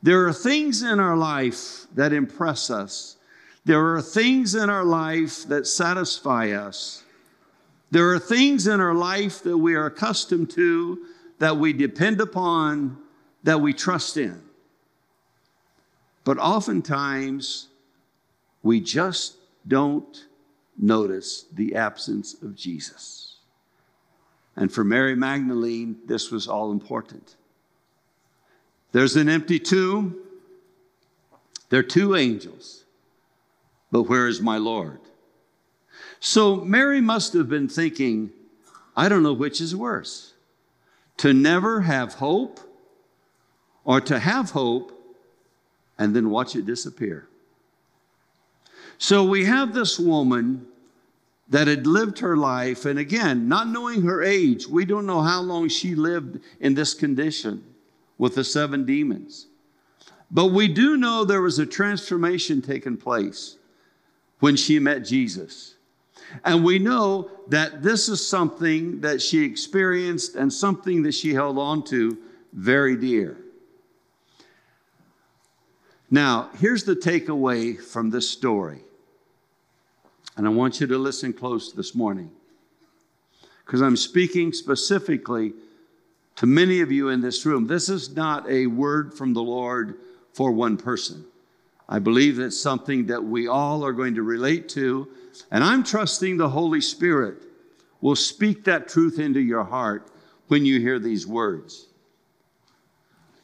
there 0.03 0.27
are 0.27 0.33
things 0.33 0.83
in 0.83 1.01
our 1.01 1.17
life 1.17 1.87
that 1.95 2.13
impress 2.13 2.71
us, 2.71 3.17
there 3.65 3.95
are 3.95 4.03
things 4.03 4.55
in 4.55 4.71
our 4.71 4.85
life 4.85 5.45
that 5.49 5.67
satisfy 5.67 6.53
us. 6.53 7.03
There 7.91 8.11
are 8.11 8.19
things 8.19 8.67
in 8.67 8.81
our 8.81 8.95
life 8.95 9.43
that 9.43 9.59
we 9.59 9.75
are 9.75 9.87
accustomed 9.87 10.51
to, 10.51 11.07
that 11.39 11.57
we 11.57 11.73
depend 11.73 12.21
upon, 12.21 12.99
that 13.43 13.61
we 13.61 13.73
trust 13.73 14.17
in. 14.17 14.41
But 16.25 16.39
oftentimes, 16.39 17.69
we 18.63 18.81
just 18.81 19.37
don't 19.67 20.27
notice 20.79 21.47
the 21.53 21.75
absence 21.75 22.35
of 22.43 22.55
Jesus. 22.55 23.37
And 24.57 24.73
for 24.73 24.85
Mary 24.85 25.15
Magdalene, 25.15 25.99
this 26.07 26.31
was 26.31 26.49
all 26.49 26.73
important. 26.73 27.37
There's 28.93 29.17
an 29.17 29.29
empty 29.29 29.59
tomb. 29.59 30.17
There 31.69 31.81
are 31.81 31.85
two 31.85 32.15
angels. 32.15 32.85
But 33.91 34.05
where 34.05 34.27
is 34.29 34.41
my 34.41 34.59
Lord? 34.59 35.01
So 36.21 36.57
Mary 36.57 37.01
must 37.01 37.33
have 37.35 37.49
been 37.49 37.69
thinking, 37.69 38.31
I 38.97 39.09
don't 39.09 39.23
know 39.23 39.33
which 39.33 39.61
is 39.61 39.77
worse 39.77 40.33
to 41.19 41.33
never 41.33 41.83
have 41.83 42.15
hope 42.15 42.61
or 43.85 44.01
to 44.03 44.19
have 44.19 44.51
hope 44.51 44.93
and 45.99 46.15
then 46.15 46.31
watch 46.31 46.57
it 46.57 46.67
disappear. 46.67 47.29
So 48.99 49.25
we 49.25 49.45
have 49.45 49.73
this 49.73 49.99
woman 49.99 50.67
that 51.49 51.69
had 51.69 51.87
lived 51.87 52.19
her 52.19 52.37
life, 52.37 52.87
and 52.87 52.99
again, 52.99 53.49
not 53.49 53.69
knowing 53.69 54.03
her 54.03 54.23
age, 54.23 54.67
we 54.67 54.85
don't 54.85 55.07
know 55.07 55.23
how 55.23 55.41
long 55.41 55.69
she 55.69 55.95
lived 55.95 56.41
in 56.61 56.75
this 56.75 56.93
condition 56.93 57.63
with 58.19 58.35
the 58.35 58.45
seven 58.45 58.85
demons. 58.85 59.47
But 60.31 60.47
we 60.47 60.69
do 60.69 60.97
know 60.97 61.25
there 61.25 61.43
was 61.43 61.59
a 61.59 61.67
transformation 61.67 62.63
taking 62.63 62.97
place 62.97 63.57
when 64.41 64.57
she 64.57 64.79
met 64.79 65.05
Jesus. 65.05 65.75
And 66.45 66.65
we 66.65 66.79
know 66.79 67.31
that 67.49 67.83
this 67.83 68.09
is 68.09 68.27
something 68.27 69.01
that 69.01 69.23
she 69.23 69.45
experienced 69.45 70.35
and 70.35 70.53
something 70.53 71.03
that 71.05 71.13
she 71.13 71.33
held 71.33 71.59
on 71.59 71.85
to 71.85 72.19
very 72.53 72.97
dear. 72.97 73.37
Now, 76.11 76.51
here's 76.59 76.85
the 76.85 76.97
takeaway 76.97 77.81
from 77.81 78.11
this 78.11 78.29
story. 78.29 78.81
And 80.37 80.47
I 80.47 80.51
want 80.51 80.81
you 80.81 80.87
to 80.87 80.99
listen 80.99 81.33
close 81.33 81.73
this 81.73 81.95
morning 81.95 82.31
because 83.65 83.81
I'm 83.81 83.97
speaking 83.97 84.53
specifically 84.53 85.55
to 86.37 86.47
many 86.47 86.81
of 86.81 86.93
you 86.93 87.09
in 87.09 87.21
this 87.21 87.45
room. 87.47 87.67
This 87.67 87.89
is 87.89 88.15
not 88.15 88.49
a 88.49 88.67
word 88.67 89.15
from 89.15 89.33
the 89.33 89.43
Lord 89.43 89.99
for 90.33 90.53
one 90.53 90.77
person. 90.77 91.25
I 91.89 91.99
believe 91.99 92.39
it's 92.39 92.61
something 92.61 93.07
that 93.07 93.23
we 93.23 93.49
all 93.49 93.85
are 93.85 93.93
going 93.93 94.15
to 94.17 94.23
relate 94.23 94.69
to. 94.71 95.09
And 95.51 95.65
I'm 95.65 95.83
trusting 95.83 96.37
the 96.37 96.49
Holy 96.49 96.81
Spirit 96.81 97.43
will 98.01 98.17
speak 98.17 98.65
that 98.65 98.89
truth 98.89 99.19
into 99.19 99.41
your 99.41 99.65
heart 99.65 100.11
when 100.49 100.65
you 100.65 100.79
hear 100.79 100.99
these 100.99 101.27
words. 101.27 101.87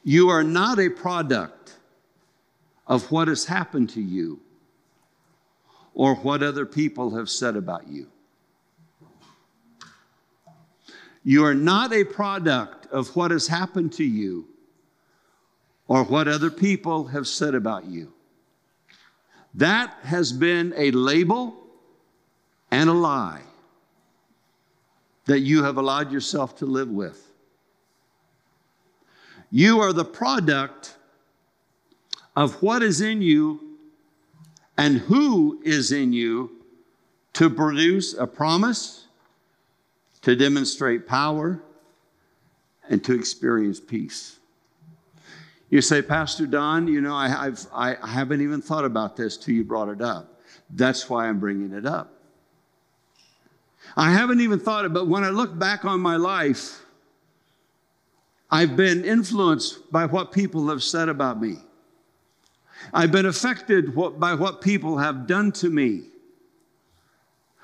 You 0.05 0.29
are 0.29 0.45
not 0.45 0.79
a 0.79 0.91
product 0.91 1.79
of 2.87 3.11
what 3.11 3.29
has 3.29 3.47
happened 3.47 3.91
to 3.91 4.01
you 4.01 4.41
or 5.95 6.15
what 6.17 6.43
other 6.43 6.67
people 6.67 7.17
have 7.17 7.31
said 7.31 7.57
about 7.57 7.89
you. 7.89 8.12
You 11.25 11.45
are 11.45 11.55
not 11.55 11.93
a 11.93 12.05
product 12.05 12.87
of 12.87 13.15
what 13.15 13.31
has 13.31 13.47
happened 13.47 13.93
to 13.95 14.05
you 14.05 14.49
or 15.87 16.05
what 16.05 16.29
other 16.29 16.51
people 16.51 17.07
have 17.09 17.27
said 17.27 17.55
about 17.55 17.85
you. 17.85 18.13
That 19.55 19.95
has 20.03 20.33
been 20.33 20.73
a 20.77 20.91
label 20.91 21.57
and 22.71 22.89
a 22.89 22.95
lie 22.95 23.43
that 25.27 25.41
you 25.41 25.63
have 25.63 25.77
allowed 25.77 26.11
yourself 26.11 26.57
to 26.57 26.67
live 26.67 26.89
with. 26.89 27.31
You 29.51 29.81
are 29.81 29.93
the 29.93 30.05
product 30.05 30.97
of 32.35 32.63
what 32.63 32.83
is 32.83 33.01
in 33.01 33.21
you 33.21 33.61
and 34.79 34.99
who 34.99 35.61
is 35.63 35.93
in 35.93 36.13
you 36.13 36.51
to 37.35 37.51
produce 37.51 38.15
a 38.15 38.27
promise 38.27 39.02
to 40.23 40.37
demonstrate 40.37 41.07
power, 41.07 41.63
and 42.89 43.03
to 43.05 43.15
experience 43.15 43.81
peace. 43.81 44.39
You 45.71 45.81
say, 45.81 46.03
Pastor 46.03 46.47
Don, 46.47 46.87
you 46.87 47.01
know, 47.01 47.15
I, 47.15 47.47
I've, 47.47 47.67
I 47.73 47.97
haven't 48.07 48.43
even 48.43 48.61
thought 48.61 48.85
about 48.85 49.17
this 49.17 49.37
till 49.37 49.55
you 49.55 49.65
brought 49.65 49.89
it 49.89 50.03
up. 50.03 50.41
That's 50.71 51.09
why 51.09 51.29
I'm 51.29 51.41
bringing 51.41 51.73
it 51.73 51.87
up. 51.87 52.13
I 53.97 54.13
haven't 54.13 54.41
even 54.41 54.59
thought 54.59 54.85
it, 54.85 54.93
but 54.93 55.09
when 55.09 55.25
I 55.25 55.31
look 55.31 55.59
back 55.59 55.85
on 55.85 56.01
my 56.01 56.17
life, 56.17 56.83
I've 58.51 58.77
been 58.77 59.05
influenced 59.05 59.91
by 59.91 60.07
what 60.07 60.31
people 60.31 60.69
have 60.69 60.83
said 60.83 61.09
about 61.09 61.41
me. 61.41 61.57
I've 62.93 63.13
been 63.13 63.27
affected 63.27 63.95
by 63.95 64.35
what 64.35 64.61
people 64.61 64.99
have 64.99 65.27
done 65.27 65.53
to 65.53 65.71
me. 65.71 66.03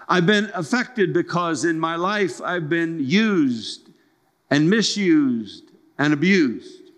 I've 0.08 0.26
been 0.26 0.50
affected 0.54 1.12
because 1.12 1.64
in 1.64 1.78
my 1.78 1.96
life 1.96 2.40
I've 2.40 2.68
been 2.68 2.98
used 2.98 3.90
and 4.50 4.70
misused 4.70 5.64
and 5.98 6.14
abused. 6.14 6.90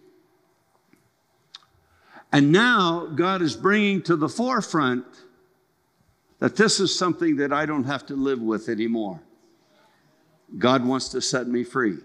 And 2.33 2.53
now 2.53 3.07
God 3.07 3.43
is 3.43 3.57
bringing 3.57 4.03
to 4.03 4.15
the 4.15 4.29
forefront 4.29 5.05
that 6.39 6.55
this 6.55 6.79
is 6.79 6.97
something 6.97 7.37
that 7.37 7.53
I 7.53 7.67
don't 7.67 7.85
have 7.85 8.07
to 8.07 8.15
live 8.15 8.41
with 8.41 8.69
anymore. 8.69 9.21
God 10.57 10.87
wants 10.87 11.09
to 11.11 11.21
set 11.21 11.49
me 11.49 11.65
free. 11.65 11.99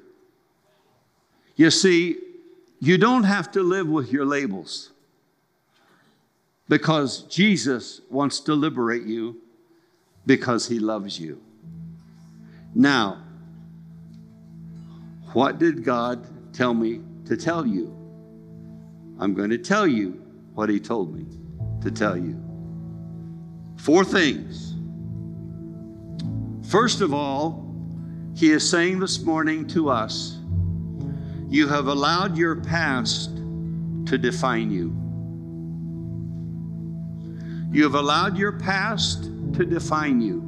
You 1.55 1.69
see, 1.69 2.17
you 2.79 2.97
don't 2.97 3.23
have 3.23 3.51
to 3.51 3.61
live 3.61 3.87
with 3.87 4.11
your 4.11 4.25
labels 4.25 4.91
because 6.67 7.21
Jesus 7.23 8.01
wants 8.09 8.39
to 8.41 8.55
liberate 8.55 9.03
you 9.03 9.41
because 10.25 10.67
he 10.67 10.79
loves 10.79 11.19
you. 11.19 11.41
Now, 12.73 13.23
what 15.33 15.59
did 15.59 15.83
God 15.83 16.25
tell 16.53 16.73
me 16.73 17.01
to 17.25 17.37
tell 17.37 17.65
you? 17.65 17.87
I'm 19.19 19.33
going 19.33 19.49
to 19.49 19.57
tell 19.57 19.87
you 19.87 20.21
what 20.53 20.69
he 20.69 20.79
told 20.79 21.13
me 21.13 21.25
to 21.81 21.91
tell 21.91 22.17
you. 22.17 22.41
Four 23.77 24.03
things. 24.03 24.73
First 26.69 27.01
of 27.01 27.13
all, 27.13 27.73
he 28.35 28.51
is 28.51 28.67
saying 28.67 28.99
this 28.99 29.21
morning 29.21 29.67
to 29.67 29.89
us, 29.89 30.39
you 31.49 31.67
have 31.67 31.87
allowed 31.87 32.37
your 32.37 32.55
past 32.55 33.35
to 33.35 34.17
define 34.17 34.71
you. 34.71 34.93
You 37.71 37.83
have 37.83 37.95
allowed 37.95 38.37
your 38.37 38.53
past 38.53 39.29
to 39.55 39.65
define 39.65 40.21
you. 40.21 40.41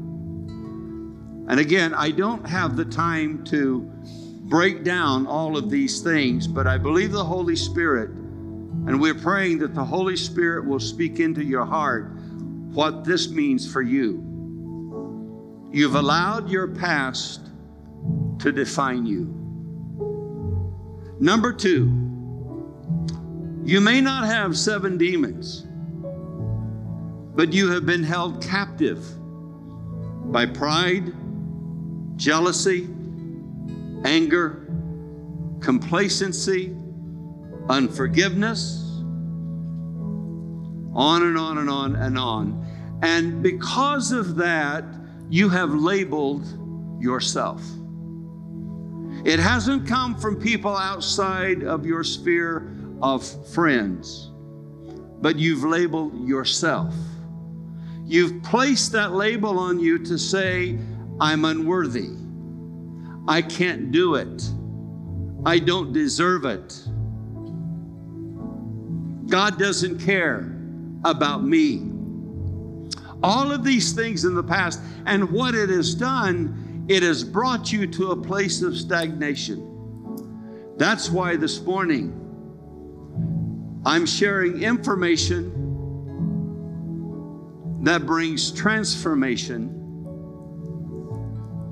And 1.50 1.60
again, 1.60 1.94
I 1.94 2.12
don't 2.12 2.46
have 2.48 2.76
the 2.76 2.86
time 2.86 3.44
to 3.46 3.82
break 4.50 4.84
down 4.84 5.28
all 5.28 5.58
of 5.58 5.70
these 5.70 6.02
things, 6.02 6.48
but 6.48 6.68
I 6.68 6.78
believe 6.78 7.12
the 7.12 7.24
Holy 7.24 7.56
Spirit, 7.56 8.10
and 8.10 9.00
we're 9.00 9.14
praying 9.14 9.60
that 9.60 9.76
the 9.76 9.84
Holy 9.84 10.16
Spirit 10.16 10.66
will 10.66 10.80
speak 10.80 11.20
into 11.20 11.44
your 11.44 11.66
heart 11.66 12.12
what 12.74 13.04
this 13.04 13.30
means 13.30 13.72
for 13.72 13.82
you. 13.82 14.24
You've 15.72 15.96
allowed 15.96 16.50
your 16.50 16.68
past 16.68 17.50
to 18.40 18.52
define 18.52 19.06
you. 19.06 19.34
Number 21.20 21.52
two, 21.52 21.86
you 23.64 23.82
may 23.82 24.00
not 24.00 24.26
have 24.26 24.58
seven 24.58 24.98
demons 24.98 25.67
but 27.38 27.54
you 27.54 27.70
have 27.70 27.86
been 27.86 28.02
held 28.02 28.42
captive 28.42 29.06
by 30.32 30.44
pride, 30.44 31.14
jealousy, 32.16 32.90
anger, 34.04 34.66
complacency, 35.60 36.76
unforgiveness, 37.70 38.82
on 40.96 41.22
and 41.22 41.38
on 41.38 41.60
and 41.60 41.70
on 41.70 41.96
and 41.96 42.18
on. 42.18 43.00
And 43.04 43.44
because 43.44 44.12
of 44.12 44.36
that, 44.38 44.84
you 45.30 45.48
have 45.50 45.70
labeled 45.76 46.44
yourself. 47.00 47.62
It 49.26 49.38
hasn't 49.38 49.88
come 49.88 50.16
from 50.16 50.42
people 50.42 50.76
outside 50.76 51.64
of 51.64 51.86
your 51.86 52.04
sphere 52.04 52.68
of 53.00 53.24
friends, 53.50 54.32
but 55.22 55.36
you've 55.36 55.64
labeled 55.64 56.28
yourself. 56.28 56.96
You've 58.08 58.42
placed 58.42 58.94
that 58.94 59.12
label 59.12 59.60
on 59.60 59.80
you 59.80 60.00
to 60.06 60.18
say, 60.18 60.80
I'm 61.20 61.44
unworthy. 61.44 62.12
I 63.28 63.42
can't 63.42 63.92
do 63.92 64.16
it. 64.16 64.50
I 65.46 65.60
don't 65.60 65.92
deserve 65.92 66.46
it. 66.46 66.82
God 69.30 69.60
doesn't 69.60 70.00
care 70.00 70.56
about 71.04 71.44
me. 71.44 71.92
All 73.22 73.52
of 73.52 73.66
these 73.66 73.92
things 73.92 74.24
in 74.24 74.36
the 74.36 74.44
past, 74.44 74.80
and 75.06 75.30
what 75.30 75.54
it 75.54 75.70
has 75.70 75.94
done, 75.94 76.86
it 76.88 77.04
has 77.04 77.26
brought 77.26 77.74
you 77.74 77.88
to 77.88 78.12
a 78.12 78.16
place 78.16 78.62
of 78.62 78.78
stagnation. 78.78 79.66
That's 80.78 81.10
why 81.10 81.36
this 81.36 81.60
morning 81.60 82.14
I'm 83.86 84.06
sharing 84.06 84.64
information 84.64 85.57
that 87.88 88.06
brings 88.06 88.52
transformation 88.52 89.74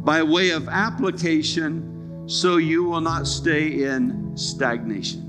by 0.03 0.23
way 0.23 0.51
of 0.51 0.69
application 0.69 2.23
so 2.27 2.57
you 2.57 2.83
will 2.83 3.01
not 3.01 3.27
stay 3.27 3.83
in 3.83 4.35
stagnation. 4.37 5.21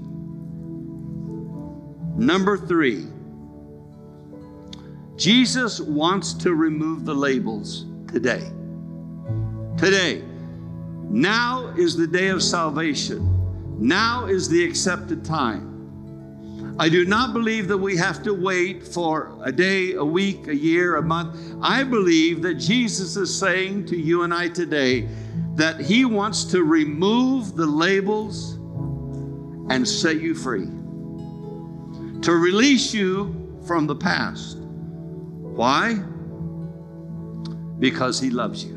Number 2.16 2.57
three, 2.57 3.07
Jesus 5.16 5.81
wants 5.81 6.35
to 6.35 6.55
remove 6.55 7.05
the 7.05 7.14
labels 7.14 7.87
today. 8.07 8.51
Today. 9.77 10.22
Now 11.09 11.75
is 11.77 11.96
the 11.96 12.07
day 12.07 12.29
of 12.29 12.42
salvation. 12.42 13.33
Now 13.79 14.27
is 14.27 14.49
the 14.49 14.64
accepted 14.64 15.25
time. 15.25 15.75
I 16.78 16.90
do 16.90 17.06
not 17.06 17.32
believe 17.32 17.68
that 17.68 17.78
we 17.78 17.96
have 17.96 18.22
to 18.24 18.34
wait 18.34 18.86
for 18.86 19.32
a 19.42 19.50
day, 19.50 19.94
a 19.94 20.04
week, 20.04 20.46
a 20.48 20.54
year, 20.54 20.96
a 20.96 21.02
month. 21.02 21.38
I 21.62 21.82
believe 21.82 22.42
that 22.42 22.56
Jesus 22.56 23.16
is 23.16 23.36
saying 23.36 23.86
to 23.86 23.96
you 23.96 24.24
and 24.24 24.34
I 24.34 24.48
today 24.48 25.08
that 25.54 25.80
He 25.80 26.04
wants 26.04 26.44
to 26.44 26.62
remove 26.64 27.56
the 27.56 27.64
labels 27.64 28.54
and 29.70 29.88
set 29.88 30.20
you 30.20 30.34
free, 30.34 30.66
to 32.20 32.32
release 32.32 32.92
you 32.92 33.34
from 33.66 33.86
the 33.86 33.96
past. 33.96 34.58
Why? 34.58 35.94
Because 37.78 38.20
He 38.20 38.28
loves 38.28 38.62
you. 38.62 38.76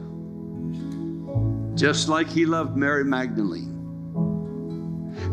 Just 1.76 2.08
like 2.08 2.28
He 2.28 2.46
loved 2.46 2.78
Mary 2.78 3.04
Magdalene. 3.04 3.69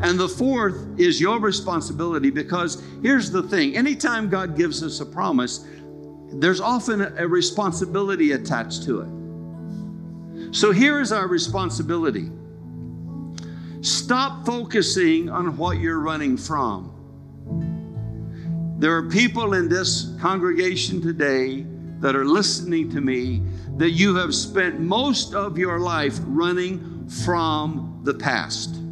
And 0.02 0.18
the 0.18 0.28
fourth 0.28 0.98
is 0.98 1.20
your 1.20 1.40
responsibility 1.40 2.30
because 2.30 2.82
here's 3.02 3.30
the 3.30 3.42
thing 3.42 3.76
anytime 3.76 4.28
God 4.28 4.56
gives 4.56 4.82
us 4.82 5.00
a 5.00 5.06
promise, 5.06 5.66
there's 6.32 6.60
often 6.60 7.00
a 7.00 7.26
responsibility 7.26 8.32
attached 8.32 8.84
to 8.84 9.00
it. 9.00 10.54
So 10.54 10.72
here 10.72 11.00
is 11.00 11.12
our 11.12 11.28
responsibility 11.28 12.30
stop 13.80 14.44
focusing 14.44 15.30
on 15.30 15.56
what 15.56 15.78
you're 15.78 16.00
running 16.00 16.36
from. 16.36 16.92
There 18.78 18.94
are 18.96 19.08
people 19.08 19.54
in 19.54 19.68
this 19.68 20.12
congregation 20.20 21.00
today 21.00 21.64
that 22.00 22.16
are 22.16 22.24
listening 22.24 22.90
to 22.90 23.00
me 23.00 23.42
that 23.76 23.90
you 23.90 24.16
have 24.16 24.34
spent 24.34 24.80
most 24.80 25.34
of 25.34 25.56
your 25.56 25.78
life 25.78 26.18
running 26.24 27.08
from 27.08 28.00
the 28.02 28.14
past. 28.14 28.85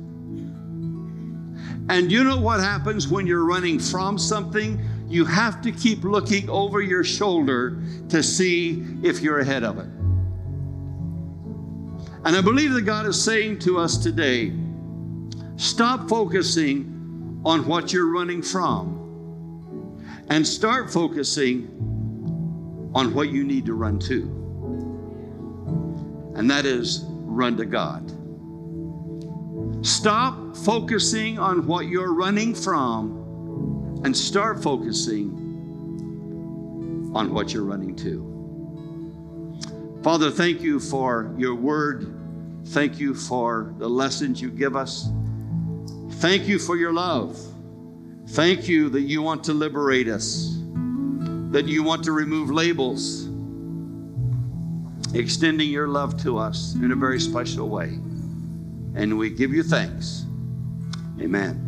And 1.89 2.11
you 2.11 2.25
know 2.25 2.41
what 2.41 2.61
happens 2.61 3.09
when 3.09 3.27
you're 3.27 3.45
running 3.45 3.79
from 3.79 4.19
something? 4.19 4.83
You 5.09 5.25
have 5.27 5.61
to 5.63 5.73
keep 5.73 6.03
looking 6.03 6.49
over 6.49 6.81
your 6.81 7.05
shoulder 7.05 7.83
to 8.09 8.23
see 8.23 8.85
if 9.03 9.21
you're 9.21 9.41
ahead 9.41 9.65
of 9.65 9.79
it. 9.79 9.89
And 12.25 12.35
I 12.35 12.41
believe 12.41 12.73
that 12.73 12.83
God 12.83 13.05
is 13.07 13.23
saying 13.23 13.59
to 13.61 13.79
us 13.79 13.99
today 13.99 14.53
stop 15.57 16.09
focusing 16.09 17.43
on 17.45 17.67
what 17.67 17.93
you're 17.93 18.11
running 18.11 18.41
from 18.43 20.01
and 20.31 20.47
start 20.47 20.91
focusing 20.91 21.69
on 22.95 23.13
what 23.13 23.29
you 23.29 23.45
need 23.45 23.67
to 23.67 23.75
run 23.75 23.99
to. 23.99 24.23
And 26.35 26.51
that 26.51 26.65
is 26.65 27.05
run 27.09 27.59
to 27.59 27.67
God. 27.67 28.11
Stop 29.85 30.57
focusing 30.57 31.39
on 31.39 31.67
what 31.67 31.87
you're 31.87 32.15
running 32.15 32.55
from 32.55 34.01
and 34.05 34.17
start 34.17 34.63
focusing 34.63 35.31
on 37.15 37.33
what 37.33 37.53
you're 37.53 37.65
running 37.65 37.95
to. 37.97 38.33
Father, 40.03 40.31
thank 40.31 40.61
you 40.61 40.81
for 40.81 41.35
your 41.39 41.55
word 41.55 42.15
Thank 42.69 42.99
you 42.99 43.15
for 43.15 43.75
the 43.79 43.89
lessons 43.89 44.41
you 44.41 44.51
give 44.51 44.75
us. 44.75 45.11
Thank 46.13 46.49
you 46.49 46.59
for 46.59 46.77
your 46.77 46.93
love. 46.93 47.39
Thank 48.31 48.69
you 48.69 48.89
that 48.89 49.03
you 49.03 49.21
want 49.21 49.45
to 49.45 49.53
liberate 49.53 50.09
us, 50.09 50.57
that 51.51 51.67
you 51.67 51.83
want 51.83 52.05
to 52.05 52.13
remove 52.13 52.51
labels, 52.51 53.29
extending 55.15 55.69
your 55.69 55.89
love 55.89 56.21
to 56.23 56.39
us 56.39 56.75
in 56.75 56.91
a 56.91 56.97
very 56.97 57.21
special 57.21 57.69
way. 57.69 57.99
And 58.95 59.19
we 59.19 59.31
give 59.31 59.53
you 59.53 59.63
thanks. 59.63 60.25
Amen. 61.21 61.64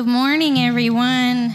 Good 0.00 0.08
morning, 0.08 0.56
everyone. 0.56 1.52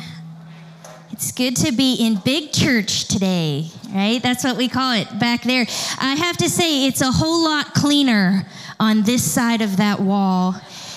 It's 1.11 1.31
good 1.31 1.55
to 1.55 1.71
be 1.71 1.95
in 1.95 2.21
big 2.23 2.51
church 2.51 3.07
today, 3.07 3.71
right? 3.91 4.21
That's 4.21 4.43
what 4.43 4.55
we 4.55 4.67
call 4.67 4.93
it 4.93 5.07
back 5.17 5.41
there. 5.41 5.65
I 5.99 6.13
have 6.13 6.37
to 6.37 6.47
say, 6.47 6.85
it's 6.85 7.01
a 7.01 7.11
whole 7.11 7.43
lot 7.43 7.73
cleaner 7.73 8.45
on 8.79 9.01
this 9.01 9.23
side 9.23 9.63
of 9.63 9.77
that 9.77 9.99
wall 9.99 10.53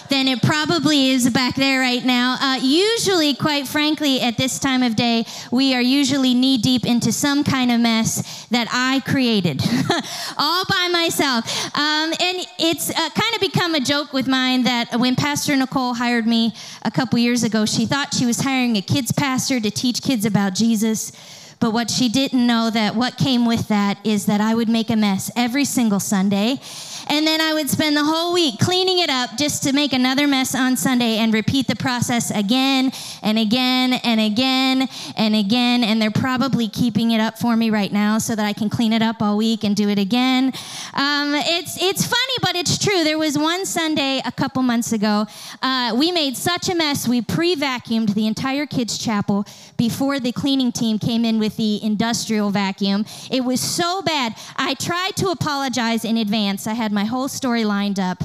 than 0.08 0.28
it 0.28 0.42
probably 0.42 1.10
is 1.10 1.28
back 1.30 1.54
there 1.54 1.80
right 1.80 2.04
now. 2.04 2.36
Uh, 2.40 2.58
usually, 2.62 3.34
quite 3.34 3.66
frankly, 3.66 4.20
at 4.20 4.36
this 4.36 4.58
time 4.58 4.82
of 4.82 4.96
day, 4.96 5.24
we 5.50 5.74
are 5.74 5.80
usually 5.80 6.34
knee 6.34 6.58
deep 6.58 6.86
into 6.86 7.12
some 7.12 7.44
kind 7.44 7.70
of 7.70 7.80
mess 7.80 8.46
that 8.46 8.68
I 8.70 9.00
created 9.00 9.62
all 10.38 10.64
by 10.64 10.88
myself. 10.90 11.44
Um, 11.76 12.12
and 12.20 12.46
it's 12.58 12.90
uh, 12.90 13.10
kind 13.10 13.34
of 13.34 13.40
become 13.40 13.74
a 13.74 13.80
joke 13.80 14.12
with 14.12 14.26
mine 14.26 14.64
that 14.64 14.98
when 14.98 15.16
Pastor 15.16 15.56
Nicole 15.56 15.94
hired 15.94 16.26
me 16.26 16.54
a 16.82 16.90
couple 16.90 17.18
years 17.18 17.44
ago, 17.44 17.66
she 17.66 17.86
thought 17.86 18.14
she 18.14 18.26
was 18.26 18.40
hiring 18.40 18.76
a 18.76 18.82
kids 18.82 19.12
pastor 19.12 19.60
to 19.60 19.70
teach 19.70 20.02
kids 20.02 20.24
about 20.24 20.54
Jesus. 20.54 21.12
But 21.60 21.72
what 21.72 21.90
she 21.90 22.08
didn't 22.08 22.46
know 22.46 22.70
that 22.70 22.94
what 22.94 23.16
came 23.16 23.44
with 23.44 23.68
that 23.68 23.98
is 24.04 24.26
that 24.26 24.40
I 24.40 24.54
would 24.54 24.68
make 24.68 24.90
a 24.90 24.96
mess 24.96 25.30
every 25.34 25.64
single 25.64 26.00
Sunday. 26.00 26.60
And 27.08 27.26
then 27.26 27.40
I 27.40 27.54
would 27.54 27.70
spend 27.70 27.96
the 27.96 28.04
whole 28.04 28.34
week 28.34 28.58
cleaning 28.58 28.98
it 28.98 29.10
up 29.10 29.36
just 29.36 29.62
to 29.64 29.72
make 29.72 29.92
another 29.92 30.26
mess 30.26 30.54
on 30.54 30.76
Sunday 30.76 31.16
and 31.18 31.32
repeat 31.32 31.66
the 31.66 31.76
process 31.76 32.30
again 32.30 32.92
and 33.22 33.38
again 33.38 33.94
and 33.94 34.20
again 34.20 34.88
and 35.16 35.34
again. 35.34 35.84
And 35.84 36.00
they're 36.00 36.10
probably 36.10 36.68
keeping 36.68 37.12
it 37.12 37.20
up 37.20 37.38
for 37.38 37.56
me 37.56 37.70
right 37.70 37.92
now 37.92 38.18
so 38.18 38.34
that 38.36 38.44
I 38.44 38.52
can 38.52 38.68
clean 38.68 38.92
it 38.92 39.02
up 39.02 39.22
all 39.22 39.36
week 39.36 39.64
and 39.64 39.74
do 39.74 39.88
it 39.88 39.98
again. 39.98 40.52
Um, 40.94 41.34
it's, 41.34 41.82
it's 41.82 42.04
funny, 42.04 42.38
but 42.42 42.56
it's 42.56 42.78
true. 42.78 43.04
There 43.04 43.18
was 43.18 43.38
one 43.38 43.64
Sunday 43.64 44.20
a 44.24 44.32
couple 44.32 44.62
months 44.62 44.92
ago. 44.92 45.26
Uh, 45.62 45.94
we 45.98 46.12
made 46.12 46.36
such 46.36 46.68
a 46.68 46.74
mess, 46.74 47.08
we 47.08 47.22
pre 47.22 47.56
vacuumed 47.56 48.14
the 48.14 48.26
entire 48.26 48.66
kids' 48.66 48.98
chapel 48.98 49.46
before 49.76 50.20
the 50.20 50.32
cleaning 50.32 50.72
team 50.72 50.98
came 50.98 51.24
in 51.24 51.38
with 51.38 51.56
the 51.56 51.82
industrial 51.82 52.50
vacuum. 52.50 53.06
It 53.30 53.44
was 53.44 53.60
so 53.60 54.02
bad. 54.02 54.34
I 54.56 54.74
tried 54.74 55.16
to 55.16 55.28
apologize 55.28 56.04
in 56.04 56.16
advance. 56.16 56.66
I 56.66 56.74
had 56.74 56.92
my 56.98 57.04
whole 57.04 57.28
story 57.28 57.64
lined 57.64 58.00
up, 58.00 58.24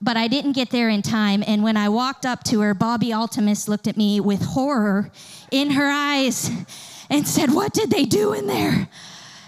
but 0.00 0.16
I 0.16 0.28
didn't 0.28 0.52
get 0.52 0.70
there 0.70 0.88
in 0.88 1.02
time. 1.02 1.44
And 1.46 1.62
when 1.62 1.76
I 1.76 1.90
walked 1.90 2.24
up 2.24 2.42
to 2.44 2.62
her, 2.62 2.72
Bobby 2.72 3.10
Altimus 3.10 3.68
looked 3.68 3.86
at 3.86 3.98
me 3.98 4.18
with 4.18 4.40
horror 4.40 5.10
in 5.50 5.72
her 5.72 5.90
eyes 5.90 6.50
and 7.10 7.28
said, 7.28 7.52
What 7.52 7.74
did 7.74 7.90
they 7.90 8.06
do 8.06 8.32
in 8.32 8.46
there? 8.46 8.88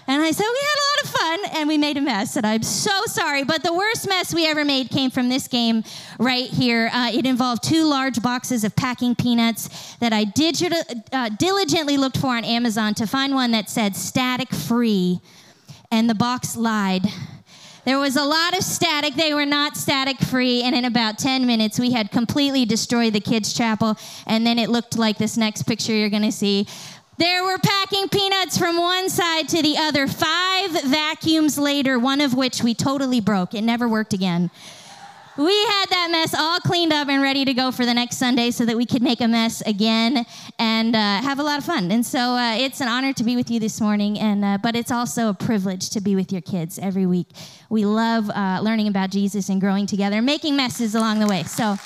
And 0.05 0.21
I 0.21 0.29
said, 0.29 0.45
We 0.47 0.61
had 0.69 0.77
a 0.77 0.87
lot 0.89 1.03
of 1.03 1.09
fun 1.09 1.59
and 1.59 1.67
we 1.67 1.79
made 1.79 1.97
a 1.97 2.01
mess. 2.01 2.35
And 2.35 2.45
I'm 2.45 2.61
so 2.61 2.91
sorry. 3.07 3.43
But 3.43 3.63
the 3.63 3.73
worst 3.73 4.07
mess 4.07 4.31
we 4.31 4.45
ever 4.45 4.63
made 4.63 4.91
came 4.91 5.09
from 5.09 5.27
this 5.27 5.47
game 5.47 5.83
right 6.19 6.47
here. 6.47 6.91
Uh, 6.93 7.09
it 7.11 7.25
involved 7.25 7.63
two 7.63 7.83
large 7.83 8.21
boxes 8.21 8.63
of 8.63 8.75
packing 8.75 9.15
peanuts 9.15 9.95
that 9.95 10.13
I 10.13 10.23
digi- 10.23 11.03
uh, 11.11 11.29
diligently 11.29 11.97
looked 11.97 12.17
for 12.17 12.35
on 12.35 12.45
Amazon 12.45 12.93
to 12.93 13.07
find 13.07 13.33
one 13.33 13.49
that 13.53 13.71
said 13.71 13.95
static 13.95 14.53
free. 14.53 15.19
And 15.89 16.07
the 16.07 16.15
box 16.15 16.55
lied. 16.55 17.07
There 17.87 17.99
was 17.99 18.17
a 18.17 18.25
lot 18.25 18.53
of 18.53 18.65
static. 18.65 19.15
They 19.15 19.33
were 19.33 19.45
not 19.45 19.77
static 19.77 20.19
free. 20.19 20.61
And 20.61 20.75
in 20.75 20.83
about 20.83 21.17
10 21.17 21.45
minutes, 21.45 21.79
we 21.79 21.91
had 21.91 22.11
completely 22.11 22.65
destroyed 22.65 23.13
the 23.13 23.21
kids' 23.21 23.53
chapel. 23.53 23.95
And 24.25 24.45
then 24.45 24.59
it 24.59 24.69
looked 24.69 24.97
like 24.97 25.17
this 25.17 25.37
next 25.37 25.63
picture 25.63 25.93
you're 25.93 26.09
going 26.09 26.23
to 26.23 26.31
see. 26.33 26.67
There 27.17 27.45
were 27.45 27.57
packing 27.57 28.09
peanuts 28.09 28.57
from 28.57 28.75
one 28.75 29.09
side 29.09 29.47
to 29.47 29.61
the 29.61 29.77
other. 29.77 30.05
Five 30.05 30.83
vacuums 30.83 31.57
later, 31.57 31.97
one 31.97 32.19
of 32.19 32.33
which 32.33 32.61
we 32.61 32.73
totally 32.73 33.21
broke. 33.21 33.53
It 33.53 33.61
never 33.61 33.87
worked 33.87 34.11
again. 34.11 34.51
We 35.37 35.53
had 35.53 35.85
that 35.89 36.07
mess 36.09 36.33
all 36.33 36.59
cleaned 36.59 36.91
up 36.91 37.09
and 37.09 37.21
ready 37.21 37.45
to 37.45 37.53
go 37.53 37.71
for 37.71 37.85
the 37.85 37.93
next 37.93 38.17
Sunday 38.17 38.49
so 38.49 38.65
that 38.65 38.75
we 38.75 38.87
could 38.87 39.03
make 39.03 39.21
a 39.21 39.27
mess 39.27 39.61
again 39.61 40.25
and 40.57 40.95
uh, 40.95 41.21
have 41.21 41.37
a 41.37 41.43
lot 41.43 41.59
of 41.59 41.63
fun. 41.63 41.91
And 41.91 42.03
so 42.03 42.17
uh, 42.17 42.55
it's 42.57 42.81
an 42.81 42.87
honor 42.87 43.13
to 43.13 43.23
be 43.23 43.35
with 43.35 43.51
you 43.51 43.59
this 43.59 43.79
morning, 43.79 44.17
and 44.17 44.43
uh, 44.43 44.57
but 44.63 44.75
it's 44.75 44.89
also 44.89 45.29
a 45.29 45.35
privilege 45.35 45.91
to 45.91 46.01
be 46.01 46.15
with 46.15 46.31
your 46.31 46.41
kids 46.41 46.79
every 46.79 47.05
week. 47.05 47.27
We 47.69 47.85
love 47.85 48.31
uh, 48.31 48.61
learning 48.63 48.87
about 48.87 49.11
Jesus 49.11 49.49
and 49.49 49.61
growing 49.61 49.85
together, 49.85 50.23
making 50.23 50.55
messes 50.55 50.95
along 50.95 51.19
the 51.19 51.27
way. 51.27 51.43
So 51.43 51.77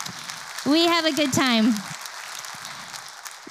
we 0.65 0.85
have 0.85 1.03
a 1.03 1.11
good 1.11 1.33
time. 1.33 1.73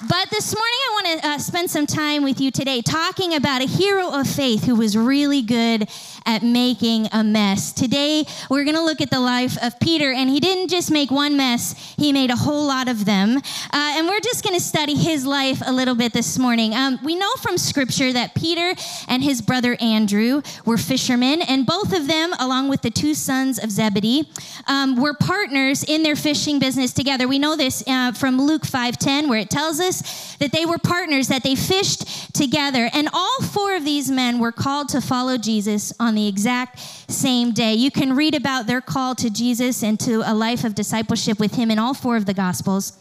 But 0.09 0.31
this 0.31 0.55
morning, 0.55 0.79
I 0.81 1.03
want 1.03 1.21
to 1.21 1.27
uh, 1.27 1.37
spend 1.37 1.69
some 1.69 1.85
time 1.85 2.23
with 2.23 2.41
you 2.41 2.49
today 2.49 2.81
talking 2.81 3.35
about 3.35 3.61
a 3.61 3.67
hero 3.67 4.09
of 4.09 4.27
faith 4.27 4.63
who 4.63 4.73
was 4.73 4.97
really 4.97 5.43
good 5.43 5.87
at 6.25 6.43
making 6.43 7.07
a 7.11 7.23
mess. 7.23 7.71
Today, 7.71 8.25
we're 8.49 8.63
going 8.63 8.75
to 8.75 8.83
look 8.83 9.01
at 9.01 9.09
the 9.09 9.19
life 9.19 9.57
of 9.63 9.79
Peter, 9.79 10.11
and 10.11 10.29
he 10.29 10.39
didn't 10.39 10.69
just 10.69 10.91
make 10.91 11.11
one 11.11 11.37
mess, 11.37 11.73
he 11.97 12.13
made 12.13 12.29
a 12.29 12.35
whole 12.35 12.65
lot 12.65 12.87
of 12.87 13.05
them. 13.05 13.37
Uh, 13.37 13.41
and 13.73 14.07
we're 14.07 14.19
just 14.19 14.43
going 14.43 14.55
to 14.55 14.63
study 14.63 14.95
his 14.95 15.25
life 15.25 15.61
a 15.65 15.71
little 15.71 15.95
bit 15.95 16.13
this 16.13 16.37
morning. 16.37 16.73
Um, 16.75 16.99
we 17.03 17.15
know 17.15 17.31
from 17.41 17.57
scripture 17.57 18.13
that 18.13 18.35
Peter 18.35 18.73
and 19.07 19.23
his 19.23 19.41
brother 19.41 19.77
Andrew 19.79 20.41
were 20.65 20.77
fishermen, 20.77 21.41
and 21.41 21.65
both 21.65 21.93
of 21.93 22.07
them, 22.07 22.33
along 22.39 22.69
with 22.69 22.81
the 22.81 22.91
two 22.91 23.13
sons 23.13 23.57
of 23.61 23.71
Zebedee, 23.71 24.29
um, 24.67 24.95
were 25.01 25.13
partners 25.13 25.83
in 25.83 26.03
their 26.03 26.15
fishing 26.15 26.59
business 26.59 26.93
together. 26.93 27.27
We 27.27 27.39
know 27.39 27.55
this 27.55 27.83
uh, 27.87 28.11
from 28.13 28.39
Luke 28.41 28.63
5:10, 28.63 29.27
where 29.27 29.39
it 29.39 29.49
tells 29.49 29.79
us 29.79 30.35
that 30.37 30.51
they 30.51 30.65
were 30.65 30.77
partners, 30.77 31.27
that 31.27 31.43
they 31.43 31.55
fished 31.55 32.33
together. 32.33 32.89
And 32.93 33.09
all 33.13 33.41
four 33.41 33.75
of 33.75 33.85
these 33.85 34.09
men 34.09 34.39
were 34.39 34.51
called 34.51 34.89
to 34.89 35.01
follow 35.01 35.37
Jesus 35.37 35.93
on 35.99 36.10
the 36.15 36.27
exact 36.27 36.79
same 37.09 37.51
day. 37.51 37.73
You 37.73 37.91
can 37.91 38.15
read 38.15 38.35
about 38.35 38.67
their 38.67 38.81
call 38.81 39.15
to 39.15 39.29
Jesus 39.29 39.83
and 39.83 39.99
to 40.01 40.21
a 40.25 40.33
life 40.33 40.63
of 40.63 40.75
discipleship 40.75 41.39
with 41.39 41.55
him 41.55 41.71
in 41.71 41.79
all 41.79 41.93
four 41.93 42.15
of 42.15 42.25
the 42.25 42.33
Gospels. 42.33 42.97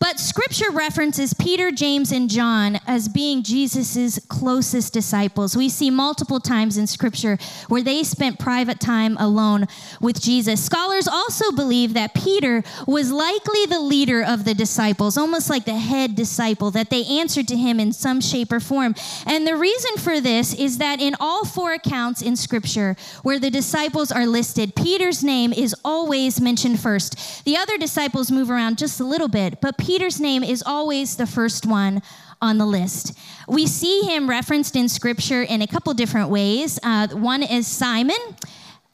But 0.00 0.18
scripture 0.18 0.70
references 0.70 1.34
Peter, 1.34 1.70
James, 1.70 2.10
and 2.10 2.30
John 2.30 2.80
as 2.86 3.06
being 3.06 3.42
Jesus' 3.42 4.18
closest 4.28 4.94
disciples. 4.94 5.54
We 5.54 5.68
see 5.68 5.90
multiple 5.90 6.40
times 6.40 6.78
in 6.78 6.86
scripture 6.86 7.36
where 7.68 7.82
they 7.82 8.02
spent 8.02 8.38
private 8.38 8.80
time 8.80 9.18
alone 9.18 9.66
with 10.00 10.18
Jesus. 10.18 10.64
Scholars 10.64 11.06
also 11.06 11.52
believe 11.52 11.92
that 11.92 12.14
Peter 12.14 12.64
was 12.86 13.12
likely 13.12 13.66
the 13.66 13.78
leader 13.78 14.24
of 14.24 14.46
the 14.46 14.54
disciples, 14.54 15.18
almost 15.18 15.50
like 15.50 15.66
the 15.66 15.78
head 15.78 16.14
disciple, 16.14 16.70
that 16.70 16.88
they 16.88 17.04
answered 17.04 17.46
to 17.48 17.56
him 17.58 17.78
in 17.78 17.92
some 17.92 18.22
shape 18.22 18.52
or 18.52 18.60
form. 18.60 18.94
And 19.26 19.46
the 19.46 19.54
reason 19.54 19.98
for 19.98 20.18
this 20.18 20.54
is 20.54 20.78
that 20.78 21.02
in 21.02 21.14
all 21.20 21.44
four 21.44 21.74
accounts 21.74 22.22
in 22.22 22.36
scripture 22.36 22.96
where 23.22 23.38
the 23.38 23.50
disciples 23.50 24.10
are 24.10 24.26
listed, 24.26 24.74
Peter's 24.74 25.22
name 25.22 25.52
is 25.52 25.74
always 25.84 26.40
mentioned 26.40 26.80
first. 26.80 27.44
The 27.44 27.58
other 27.58 27.76
disciples 27.76 28.32
move 28.32 28.50
around 28.50 28.78
just 28.78 28.98
a 28.98 29.04
little 29.04 29.28
bit, 29.28 29.60
but 29.60 29.76
Peter's 29.90 30.20
name 30.20 30.44
is 30.44 30.62
always 30.64 31.16
the 31.16 31.26
first 31.26 31.66
one 31.66 32.00
on 32.40 32.58
the 32.58 32.64
list. 32.64 33.12
We 33.48 33.66
see 33.66 34.02
him 34.02 34.30
referenced 34.30 34.76
in 34.76 34.88
scripture 34.88 35.42
in 35.42 35.62
a 35.62 35.66
couple 35.66 35.92
different 35.94 36.28
ways. 36.28 36.78
Uh, 36.84 37.08
one 37.08 37.42
is 37.42 37.66
Simon 37.66 38.16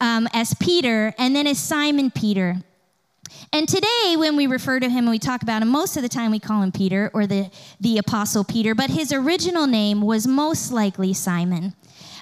um, 0.01 0.27
as 0.33 0.55
Peter, 0.55 1.13
and 1.19 1.35
then 1.35 1.45
as 1.45 1.59
Simon 1.59 2.09
Peter. 2.09 2.55
And 3.53 3.69
today, 3.69 4.15
when 4.17 4.35
we 4.35 4.47
refer 4.47 4.79
to 4.79 4.89
him 4.89 5.03
and 5.03 5.11
we 5.11 5.19
talk 5.19 5.43
about 5.43 5.61
him, 5.61 5.67
most 5.67 5.97
of 5.97 6.01
the 6.01 6.09
time 6.09 6.31
we 6.31 6.39
call 6.39 6.63
him 6.63 6.71
Peter 6.71 7.11
or 7.13 7.27
the, 7.27 7.51
the 7.79 7.99
Apostle 7.99 8.43
Peter, 8.43 8.73
but 8.73 8.89
his 8.89 9.13
original 9.13 9.67
name 9.67 10.01
was 10.01 10.25
most 10.25 10.71
likely 10.71 11.13
Simon. 11.13 11.75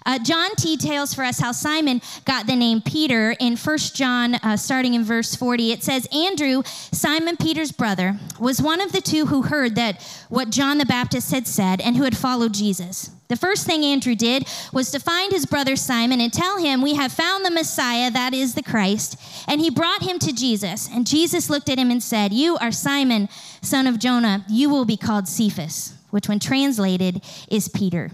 Uh, 0.06 0.20
John 0.20 0.52
details 0.58 1.14
for 1.14 1.24
us 1.24 1.40
how 1.40 1.52
Simon 1.52 2.02
got 2.26 2.46
the 2.46 2.56
name 2.56 2.82
Peter 2.82 3.36
in 3.40 3.58
1 3.58 3.78
John, 3.94 4.36
uh, 4.36 4.56
starting 4.56 4.94
in 4.94 5.04
verse 5.04 5.36
40. 5.36 5.72
It 5.72 5.84
says, 5.84 6.08
Andrew, 6.14 6.62
Simon 6.66 7.38
Peter's 7.38 7.72
brother, 7.72 8.20
was 8.40 8.62
one 8.62 8.82
of 8.82 8.92
the 8.92 9.02
two 9.02 9.26
who 9.26 9.44
heard 9.44 9.76
that 9.76 10.02
what 10.30 10.52
John 10.52 10.78
the 10.78 10.86
Baptist 10.86 11.32
had 11.32 11.48
said 11.48 11.82
and 11.82 11.98
who 11.98 12.04
had 12.04 12.16
followed 12.16 12.54
Jesus. 12.54 13.10
The 13.28 13.36
first 13.36 13.66
thing 13.66 13.84
Andrew 13.84 14.14
did 14.14 14.48
was 14.72 14.92
to 14.92 15.00
find 15.00 15.32
his 15.32 15.48
brother 15.48 15.76
Simon 15.76 16.22
and 16.22 16.32
tell 16.32 16.58
him, 16.58 16.84
We 16.84 16.94
have 16.94 17.12
found 17.12 17.44
the 17.44 17.50
Messiah, 17.50 18.12
that 18.12 18.36
is 18.36 18.54
the 18.54 18.62
Christ. 18.62 19.20
And 19.48 19.60
he 19.60 19.72
brought 19.72 20.04
him 20.04 20.20
to 20.20 20.32
Jesus. 20.32 20.88
And 20.88 21.08
Jesus 21.08 21.50
looked 21.50 21.70
at 21.70 21.80
him 21.80 21.90
and 21.90 22.04
said, 22.04 22.32
You 22.32 22.58
are 22.58 22.72
Simon, 22.72 23.28
son 23.64 23.88
of 23.88 23.98
Jonah. 23.98 24.46
You 24.48 24.70
will 24.70 24.86
be 24.86 24.98
called 24.98 25.28
Cephas, 25.28 25.96
which, 26.12 26.30
when 26.30 26.40
translated, 26.40 27.24
is 27.50 27.68
Peter. 27.68 28.12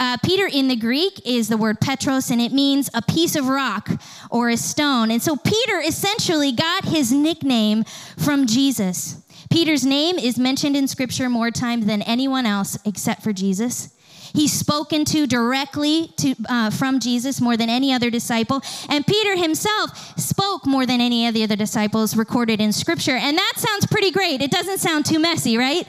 Uh, 0.00 0.16
Peter 0.24 0.46
in 0.46 0.68
the 0.68 0.76
Greek 0.76 1.20
is 1.26 1.48
the 1.48 1.58
word 1.58 1.78
Petros, 1.78 2.30
and 2.30 2.40
it 2.40 2.52
means 2.52 2.88
a 2.94 3.02
piece 3.02 3.36
of 3.36 3.46
rock 3.48 3.90
or 4.30 4.48
a 4.48 4.56
stone. 4.56 5.10
And 5.10 5.22
so 5.22 5.36
Peter 5.36 5.78
essentially 5.78 6.52
got 6.52 6.86
his 6.86 7.12
nickname 7.12 7.84
from 8.16 8.46
Jesus. 8.46 9.22
Peter's 9.50 9.84
name 9.84 10.18
is 10.18 10.38
mentioned 10.38 10.74
in 10.74 10.88
Scripture 10.88 11.28
more 11.28 11.50
times 11.50 11.84
than 11.84 12.00
anyone 12.02 12.46
else 12.46 12.78
except 12.86 13.22
for 13.22 13.34
Jesus. 13.34 13.94
He's 14.32 14.52
spoken 14.52 15.04
to 15.06 15.26
directly 15.26 16.14
to, 16.16 16.34
uh, 16.48 16.70
from 16.70 16.98
Jesus 16.98 17.40
more 17.40 17.58
than 17.58 17.68
any 17.68 17.92
other 17.92 18.08
disciple. 18.08 18.62
And 18.88 19.06
Peter 19.06 19.36
himself 19.36 20.18
spoke 20.18 20.66
more 20.66 20.86
than 20.86 21.02
any 21.02 21.26
of 21.26 21.34
the 21.34 21.42
other 21.42 21.56
disciples 21.56 22.16
recorded 22.16 22.58
in 22.60 22.72
Scripture. 22.72 23.16
And 23.16 23.36
that 23.36 23.54
sounds 23.56 23.86
pretty 23.86 24.12
great. 24.12 24.40
It 24.40 24.50
doesn't 24.50 24.78
sound 24.78 25.04
too 25.04 25.18
messy, 25.18 25.58
right? 25.58 25.86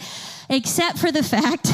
Except 0.49 0.97
for 0.97 1.11
the 1.13 1.23
fact 1.23 1.71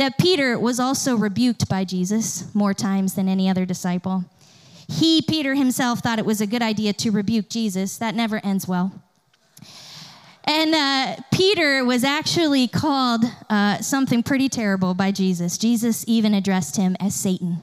that 0.00 0.16
Peter 0.16 0.58
was 0.58 0.80
also 0.80 1.14
rebuked 1.14 1.68
by 1.68 1.84
Jesus 1.84 2.52
more 2.54 2.72
times 2.72 3.14
than 3.14 3.28
any 3.28 3.50
other 3.50 3.66
disciple. 3.66 4.24
He, 4.88 5.20
Peter 5.20 5.54
himself, 5.54 6.00
thought 6.00 6.18
it 6.18 6.24
was 6.24 6.40
a 6.40 6.46
good 6.46 6.62
idea 6.62 6.94
to 6.94 7.10
rebuke 7.10 7.50
Jesus. 7.50 7.98
That 7.98 8.14
never 8.14 8.40
ends 8.42 8.66
well. 8.66 8.92
And 10.44 10.74
uh, 10.74 11.22
Peter 11.30 11.84
was 11.84 12.02
actually 12.02 12.66
called 12.66 13.26
uh, 13.50 13.78
something 13.82 14.22
pretty 14.22 14.48
terrible 14.48 14.94
by 14.94 15.12
Jesus. 15.12 15.58
Jesus 15.58 16.02
even 16.08 16.32
addressed 16.32 16.76
him 16.76 16.96
as 16.98 17.14
Satan. 17.14 17.58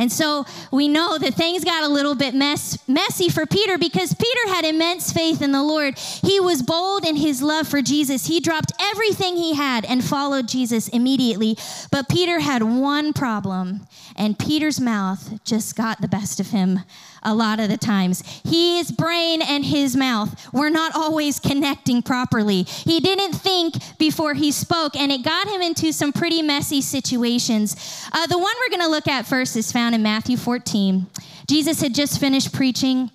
And 0.00 0.10
so 0.10 0.46
we 0.72 0.88
know 0.88 1.18
that 1.18 1.34
things 1.34 1.62
got 1.62 1.84
a 1.84 1.88
little 1.88 2.14
bit 2.14 2.34
mess, 2.34 2.78
messy 2.88 3.28
for 3.28 3.44
Peter 3.44 3.76
because 3.76 4.14
Peter 4.14 4.48
had 4.54 4.64
immense 4.64 5.12
faith 5.12 5.42
in 5.42 5.52
the 5.52 5.62
Lord. 5.62 5.98
He 5.98 6.40
was 6.40 6.62
bold 6.62 7.04
in 7.04 7.16
his 7.16 7.42
love 7.42 7.68
for 7.68 7.82
Jesus. 7.82 8.26
He 8.26 8.40
dropped 8.40 8.72
everything 8.80 9.36
he 9.36 9.54
had 9.54 9.84
and 9.84 10.02
followed 10.02 10.48
Jesus 10.48 10.88
immediately. 10.88 11.58
But 11.92 12.08
Peter 12.08 12.40
had 12.40 12.62
one 12.62 13.12
problem, 13.12 13.86
and 14.16 14.38
Peter's 14.38 14.80
mouth 14.80 15.44
just 15.44 15.76
got 15.76 16.00
the 16.00 16.08
best 16.08 16.40
of 16.40 16.48
him 16.48 16.80
a 17.22 17.34
lot 17.34 17.60
of 17.60 17.68
the 17.68 17.76
times. 17.76 18.22
His 18.44 18.90
brain 18.90 19.42
and 19.42 19.64
his 19.64 19.96
mouth 19.96 20.52
were 20.52 20.70
not 20.70 20.94
always 20.94 21.38
connecting 21.38 22.02
properly. 22.02 22.62
He 22.62 23.00
didn't 23.00 23.32
think 23.32 23.74
before 23.98 24.34
he 24.34 24.52
spoke, 24.52 24.96
and 24.96 25.12
it 25.12 25.22
got 25.22 25.48
him 25.48 25.60
into 25.60 25.92
some 25.92 26.12
pretty 26.12 26.42
messy 26.42 26.80
situations. 26.80 27.76
Uh, 28.12 28.26
the 28.26 28.38
one 28.38 28.54
we're 28.60 28.76
going 28.76 28.86
to 28.86 28.90
look 28.90 29.08
at 29.08 29.26
first 29.26 29.56
is 29.56 29.72
found 29.72 29.94
in 29.94 30.02
Matthew 30.02 30.36
14. 30.36 31.06
Jesus 31.46 31.80
had 31.80 31.94
just 31.94 32.20
finished 32.20 32.52
preaching 32.52 33.10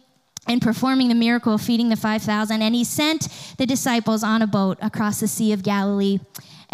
and 0.47 0.61
performing 0.61 1.07
the 1.07 1.15
miracle 1.15 1.53
of 1.53 1.61
feeding 1.61 1.89
the 1.89 1.95
5,000, 1.95 2.61
and 2.61 2.75
he 2.75 2.83
sent 2.83 3.27
the 3.57 3.65
disciples 3.65 4.23
on 4.23 4.41
a 4.41 4.47
boat 4.47 4.77
across 4.81 5.19
the 5.19 5.27
Sea 5.27 5.51
of 5.53 5.63
Galilee. 5.63 6.19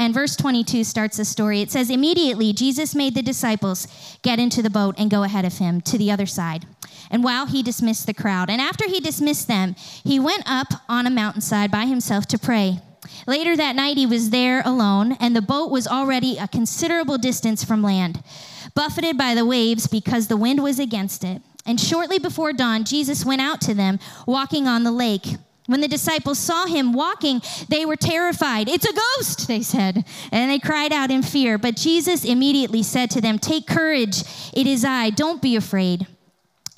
And 0.02 0.16
verse 0.16 0.36
22 0.36 0.84
starts 0.84 1.18
the 1.18 1.26
story. 1.26 1.62
It 1.62 1.70
says, 1.70 1.92
Immediately 1.92 2.54
Jesus 2.54 2.96
made 2.96 3.14
the 3.14 3.22
disciples 3.22 3.88
get 4.24 4.40
into 4.40 4.64
the 4.64 4.70
boat 4.72 4.96
and 4.98 5.12
go 5.12 5.22
ahead 5.22 5.46
of 5.46 5.60
him 5.60 5.80
to 5.82 5.96
the 5.96 6.10
other 6.10 6.26
side. 6.26 6.66
And 7.12 7.24
while 7.24 7.46
he 7.46 7.62
dismissed 7.62 8.08
the 8.08 8.14
crowd, 8.16 8.50
and 8.50 8.60
after 8.60 8.88
he 8.88 9.00
dismissed 9.00 9.48
them, 9.48 9.76
he 10.04 10.20
went 10.20 10.42
up 10.48 10.70
on 10.90 11.06
a 11.06 11.12
mountainside 11.12 11.70
by 11.70 11.86
himself 11.86 12.26
to 12.30 12.40
pray. 12.40 12.80
Later 13.28 13.56
that 13.56 13.76
night, 13.76 13.98
he 13.98 14.08
was 14.08 14.32
there 14.32 14.64
alone, 14.66 15.18
and 15.20 15.36
the 15.36 15.42
boat 15.42 15.70
was 15.70 15.88
already 15.88 16.36
a 16.40 16.48
considerable 16.48 17.20
distance 17.20 17.64
from 17.64 17.84
land, 17.84 18.24
buffeted 18.74 19.20
by 19.20 19.36
the 19.36 19.46
waves 19.46 19.86
because 19.86 20.28
the 20.28 20.38
wind 20.38 20.64
was 20.64 20.80
against 20.80 21.24
it. 21.24 21.44
And 21.64 21.80
shortly 21.80 22.18
before 22.18 22.54
dawn, 22.54 22.86
Jesus 22.86 23.24
went 23.24 23.42
out 23.42 23.62
to 23.62 23.76
them, 23.76 24.00
walking 24.26 24.68
on 24.68 24.84
the 24.84 24.92
lake. 24.92 25.36
When 25.68 25.82
the 25.82 25.88
disciples 25.88 26.40
saw 26.40 26.66
him 26.66 26.92
walking, 26.92 27.42
they 27.70 27.86
were 27.86 27.96
terrified. 27.96 28.68
It's 28.68 28.86
a 28.86 28.94
ghost, 28.94 29.48
they 29.48 29.62
said, 29.62 30.06
and 30.32 30.50
they 30.50 30.60
cried 30.60 30.92
out 30.92 31.12
in 31.12 31.22
fear. 31.22 31.58
But 31.58 31.76
Jesus 31.76 32.26
immediately 32.26 32.84
said 32.84 33.12
to 33.12 33.22
them, 33.22 33.38
Take 33.38 33.68
courage, 33.68 34.24
it 34.54 34.68
is 34.68 34.84
I, 34.84 35.12
don't 35.12 35.42
be 35.42 35.56
afraid. 35.56 36.08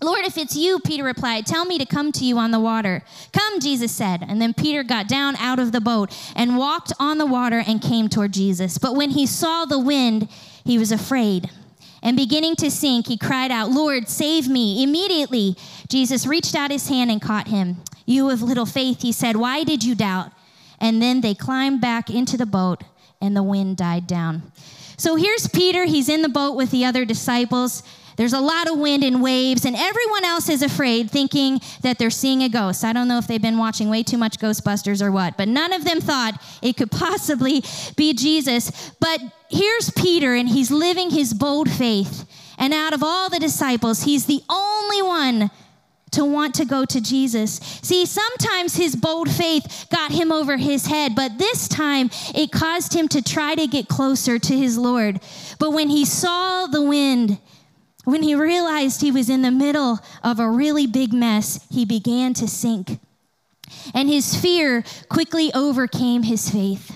Lord, 0.04 0.26
if 0.26 0.38
it's 0.38 0.56
you, 0.56 0.80
Peter 0.80 1.04
replied, 1.04 1.46
tell 1.46 1.64
me 1.64 1.78
to 1.78 1.86
come 1.86 2.12
to 2.14 2.26
you 2.26 2.38
on 2.38 2.52
the 2.52 2.60
water. 2.60 3.04
Come, 3.32 3.62
Jesus 3.62 3.92
said. 3.94 4.22
And 4.28 4.42
then 4.42 4.54
Peter 4.54 4.84
got 4.84 5.08
down 5.08 5.38
out 5.38 5.60
of 5.60 5.72
the 5.72 5.80
boat 5.80 6.14
and 6.36 6.58
walked 6.58 6.92
on 7.00 7.18
the 7.20 7.26
water 7.26 7.64
and 7.66 7.82
came 7.82 8.10
toward 8.10 8.34
Jesus. 8.34 8.78
But 8.78 8.96
when 8.96 9.12
he 9.12 9.26
saw 9.26 9.64
the 9.64 9.80
wind, 9.80 10.28
he 10.66 10.78
was 10.78 10.92
afraid. 10.92 11.50
And 12.02 12.18
beginning 12.18 12.58
to 12.58 12.70
sink, 12.70 13.08
he 13.08 13.18
cried 13.18 13.50
out, 13.50 13.72
Lord, 13.72 14.10
save 14.10 14.50
me. 14.50 14.84
Immediately, 14.84 15.56
Jesus 15.88 16.28
reached 16.28 16.54
out 16.54 16.70
his 16.70 16.90
hand 16.90 17.10
and 17.10 17.22
caught 17.22 17.48
him. 17.48 17.78
You 18.06 18.30
of 18.30 18.42
little 18.42 18.66
faith, 18.66 19.02
he 19.02 19.12
said, 19.12 19.36
why 19.36 19.64
did 19.64 19.84
you 19.84 19.96
doubt? 19.96 20.32
And 20.80 21.02
then 21.02 21.22
they 21.22 21.34
climbed 21.34 21.82
back 21.82 22.10
into 22.10 22.38
the 22.38 22.46
boat, 22.46 22.84
and 23.22 23.36
the 23.36 23.44
wind 23.44 23.78
died 23.78 24.08
down. 24.08 24.52
So 24.98 25.16
here's 25.16 25.48
Peter. 25.48 25.86
He's 25.86 26.10
in 26.10 26.22
the 26.22 26.30
boat 26.30 26.56
with 26.56 26.72
the 26.72 26.86
other 26.86 27.06
disciples. 27.06 27.84
There's 28.16 28.34
a 28.34 28.40
lot 28.40 28.70
of 28.70 28.78
wind 28.78 29.04
and 29.04 29.24
waves, 29.24 29.66
and 29.66 29.76
everyone 29.76 30.24
else 30.24 30.50
is 30.50 30.62
afraid, 30.62 31.10
thinking 31.10 31.60
that 31.82 31.98
they're 31.98 32.10
seeing 32.10 32.44
a 32.44 32.50
ghost. 32.50 32.84
I 32.84 32.94
don't 32.94 33.08
know 33.08 33.18
if 33.18 33.28
they've 33.28 33.42
been 33.42 33.58
watching 33.58 33.90
way 33.90 34.04
too 34.04 34.18
much 34.18 34.38
Ghostbusters 34.38 35.02
or 35.02 35.12
what, 35.12 35.36
but 35.36 35.48
none 35.48 35.74
of 35.74 35.84
them 35.84 36.00
thought 36.00 36.42
it 36.62 36.78
could 36.78 36.92
possibly 36.92 37.64
be 37.96 38.14
Jesus. 38.14 38.92
But 39.00 39.20
here's 39.50 39.90
Peter, 39.92 40.36
and 40.36 40.48
he's 40.48 40.70
living 40.70 41.10
his 41.10 41.34
bold 41.34 41.70
faith. 41.70 42.30
And 42.58 42.74
out 42.74 42.94
of 42.94 43.02
all 43.02 43.30
the 43.30 43.40
disciples, 43.40 44.04
he's 44.04 44.28
the 44.28 44.42
only 44.48 45.02
one 45.02 45.50
to 46.14 46.26
want 46.26 46.56
to 46.56 46.66
go 46.66 46.86
to 46.86 47.02
Jesus. 47.02 47.56
See, 47.82 48.06
sometimes 48.06 48.76
his 48.76 48.96
bold 48.96 49.30
faith 49.30 49.88
got 49.92 50.12
him 50.12 50.32
over 50.32 50.58
his 50.58 50.88
head, 50.88 51.16
but 51.16 51.38
this 51.38 51.68
time 51.68 52.10
it 52.34 52.52
caused 52.52 52.94
him 52.94 53.08
to 53.10 53.22
try 53.22 53.56
to 53.56 53.68
get 53.68 53.88
closer 53.88 54.40
to 54.40 54.58
his 54.58 54.78
Lord. 54.78 55.20
But 55.60 55.72
when 55.72 55.90
he 55.90 56.06
saw 56.06 56.68
the 56.68 56.82
wind, 56.82 57.40
when 58.06 58.24
he 58.24 58.36
realized 58.36 59.02
he 59.02 59.12
was 59.12 59.30
in 59.30 59.42
the 59.42 59.52
middle 59.52 60.00
of 60.24 60.40
a 60.40 60.50
really 60.50 60.88
big 60.88 61.14
mess, 61.14 61.66
he 61.70 61.86
began 61.86 62.34
to 62.36 62.48
sink. 62.48 63.00
And 63.94 64.10
his 64.10 64.36
fear 64.36 64.84
quickly 65.10 65.52
overcame 65.54 66.24
his 66.24 66.50
faith. 66.50 66.92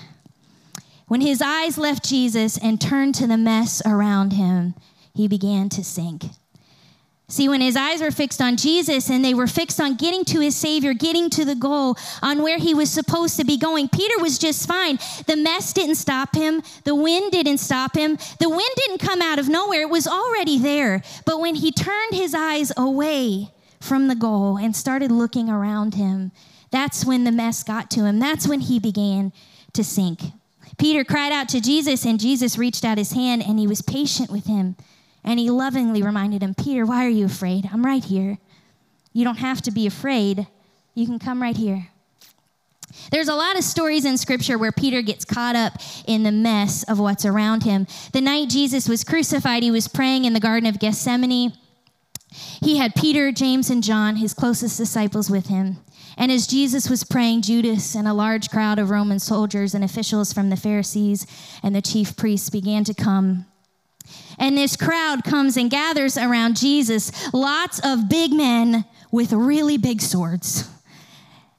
When 1.06 1.22
his 1.22 1.40
eyes 1.40 1.78
left 1.78 2.04
Jesus 2.04 2.58
and 2.58 2.80
turned 2.80 3.14
to 3.16 3.26
the 3.26 3.38
mess 3.38 3.80
around 3.86 4.34
him, 4.34 4.74
he 5.14 5.26
began 5.26 5.70
to 5.70 5.82
sink. 5.82 6.24
See, 7.30 7.46
when 7.46 7.60
his 7.60 7.76
eyes 7.76 8.00
were 8.00 8.10
fixed 8.10 8.40
on 8.40 8.56
Jesus 8.56 9.10
and 9.10 9.22
they 9.22 9.34
were 9.34 9.46
fixed 9.46 9.78
on 9.82 9.96
getting 9.96 10.24
to 10.26 10.40
his 10.40 10.56
Savior, 10.56 10.94
getting 10.94 11.28
to 11.30 11.44
the 11.44 11.54
goal, 11.54 11.98
on 12.22 12.42
where 12.42 12.58
he 12.58 12.72
was 12.72 12.90
supposed 12.90 13.36
to 13.36 13.44
be 13.44 13.58
going, 13.58 13.90
Peter 13.90 14.18
was 14.18 14.38
just 14.38 14.66
fine. 14.66 14.98
The 15.26 15.36
mess 15.36 15.74
didn't 15.74 15.96
stop 15.96 16.34
him. 16.34 16.62
The 16.84 16.94
wind 16.94 17.32
didn't 17.32 17.58
stop 17.58 17.94
him. 17.94 18.16
The 18.40 18.48
wind 18.48 18.70
didn't 18.76 18.98
come 18.98 19.20
out 19.20 19.38
of 19.38 19.46
nowhere, 19.46 19.82
it 19.82 19.90
was 19.90 20.06
already 20.06 20.58
there. 20.58 21.02
But 21.26 21.38
when 21.38 21.56
he 21.56 21.70
turned 21.70 22.14
his 22.14 22.34
eyes 22.34 22.72
away 22.78 23.50
from 23.78 24.08
the 24.08 24.16
goal 24.16 24.56
and 24.56 24.74
started 24.74 25.12
looking 25.12 25.50
around 25.50 25.94
him, 25.94 26.32
that's 26.70 27.04
when 27.04 27.24
the 27.24 27.32
mess 27.32 27.62
got 27.62 27.90
to 27.90 28.06
him. 28.06 28.20
That's 28.20 28.48
when 28.48 28.60
he 28.60 28.78
began 28.78 29.34
to 29.74 29.84
sink. 29.84 30.22
Peter 30.78 31.04
cried 31.04 31.32
out 31.32 31.48
to 31.50 31.60
Jesus, 31.60 32.06
and 32.06 32.18
Jesus 32.18 32.56
reached 32.56 32.84
out 32.86 32.96
his 32.96 33.12
hand 33.12 33.42
and 33.42 33.58
he 33.58 33.66
was 33.66 33.82
patient 33.82 34.30
with 34.30 34.46
him. 34.46 34.76
And 35.28 35.38
he 35.38 35.50
lovingly 35.50 36.02
reminded 36.02 36.42
him, 36.42 36.54
Peter, 36.54 36.86
why 36.86 37.04
are 37.04 37.10
you 37.10 37.26
afraid? 37.26 37.68
I'm 37.70 37.84
right 37.84 38.02
here. 38.02 38.38
You 39.12 39.24
don't 39.24 39.36
have 39.36 39.60
to 39.62 39.70
be 39.70 39.86
afraid. 39.86 40.46
You 40.94 41.04
can 41.04 41.18
come 41.18 41.42
right 41.42 41.56
here. 41.56 41.88
There's 43.12 43.28
a 43.28 43.34
lot 43.34 43.58
of 43.58 43.62
stories 43.62 44.06
in 44.06 44.16
scripture 44.16 44.56
where 44.56 44.72
Peter 44.72 45.02
gets 45.02 45.26
caught 45.26 45.54
up 45.54 45.74
in 46.06 46.22
the 46.22 46.32
mess 46.32 46.82
of 46.84 46.98
what's 46.98 47.26
around 47.26 47.64
him. 47.64 47.86
The 48.14 48.22
night 48.22 48.48
Jesus 48.48 48.88
was 48.88 49.04
crucified, 49.04 49.62
he 49.62 49.70
was 49.70 49.86
praying 49.86 50.24
in 50.24 50.32
the 50.32 50.40
Garden 50.40 50.66
of 50.66 50.78
Gethsemane. 50.78 51.52
He 52.62 52.78
had 52.78 52.94
Peter, 52.94 53.30
James, 53.30 53.68
and 53.68 53.82
John, 53.82 54.16
his 54.16 54.32
closest 54.32 54.78
disciples, 54.78 55.28
with 55.28 55.48
him. 55.48 55.76
And 56.16 56.32
as 56.32 56.46
Jesus 56.46 56.88
was 56.88 57.04
praying, 57.04 57.42
Judas 57.42 57.94
and 57.94 58.08
a 58.08 58.14
large 58.14 58.48
crowd 58.48 58.78
of 58.78 58.88
Roman 58.88 59.18
soldiers 59.18 59.74
and 59.74 59.84
officials 59.84 60.32
from 60.32 60.48
the 60.48 60.56
Pharisees 60.56 61.26
and 61.62 61.74
the 61.74 61.82
chief 61.82 62.16
priests 62.16 62.48
began 62.48 62.82
to 62.84 62.94
come 62.94 63.44
and 64.38 64.56
this 64.56 64.76
crowd 64.76 65.24
comes 65.24 65.56
and 65.56 65.70
gathers 65.70 66.16
around 66.16 66.56
Jesus, 66.56 67.32
lots 67.32 67.80
of 67.84 68.08
big 68.08 68.32
men 68.32 68.84
with 69.10 69.32
really 69.32 69.78
big 69.78 70.00
swords. 70.00 70.68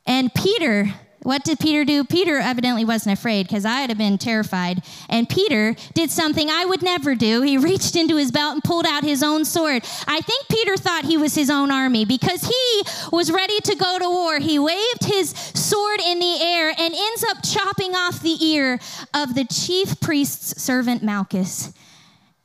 And 0.06 0.34
Peter, 0.34 0.86
what 1.24 1.44
did 1.44 1.60
Peter 1.60 1.84
do? 1.84 2.06
Peter 2.06 2.38
evidently 2.38 2.86
wasn't 2.86 3.18
afraid 3.18 3.48
because 3.48 3.66
I'd 3.66 3.90
have 3.90 3.98
been 3.98 4.18
terrified. 4.18 4.82
And 5.10 5.28
Peter 5.28 5.76
did 5.94 6.10
something 6.10 6.50
I 6.50 6.66
would 6.66 6.82
never 6.82 7.14
do. 7.14 7.42
He 7.42 7.58
reached 7.58 7.96
into 7.96 8.16
his 8.16 8.32
belt 8.32 8.54
and 8.54 8.64
pulled 8.64 8.86
out 8.86 9.04
his 9.04 9.22
own 9.22 9.44
sword. 9.44 9.84
I 10.08 10.22
think 10.22 10.48
Peter 10.48 10.78
thought 10.78 11.06
he 11.06 11.18
was 11.18 11.36
his 11.36 11.50
own 11.50 11.72
army 11.72 12.06
because 12.06 12.44
he 12.44 12.84
was 13.12 13.32
ready 13.32 13.60
to 13.60 13.76
go 13.76 14.00
to 14.00 14.10
war. 14.10 14.40
He 14.40 14.58
waved 14.58 15.04
his 15.04 15.32
sword 15.32 16.00
in 16.08 16.20
the 16.20 16.42
air 16.42 16.70
and 16.70 16.96
ends 16.96 17.24
up 17.26 17.44
chopping 17.44 17.96
off 17.96 18.22
the 18.22 18.44
ear 18.44 18.80
of 19.14 19.36
the 19.36 19.46
chief 19.46 20.00
priest's 20.00 20.62
servant 20.62 21.04
Malchus. 21.04 21.74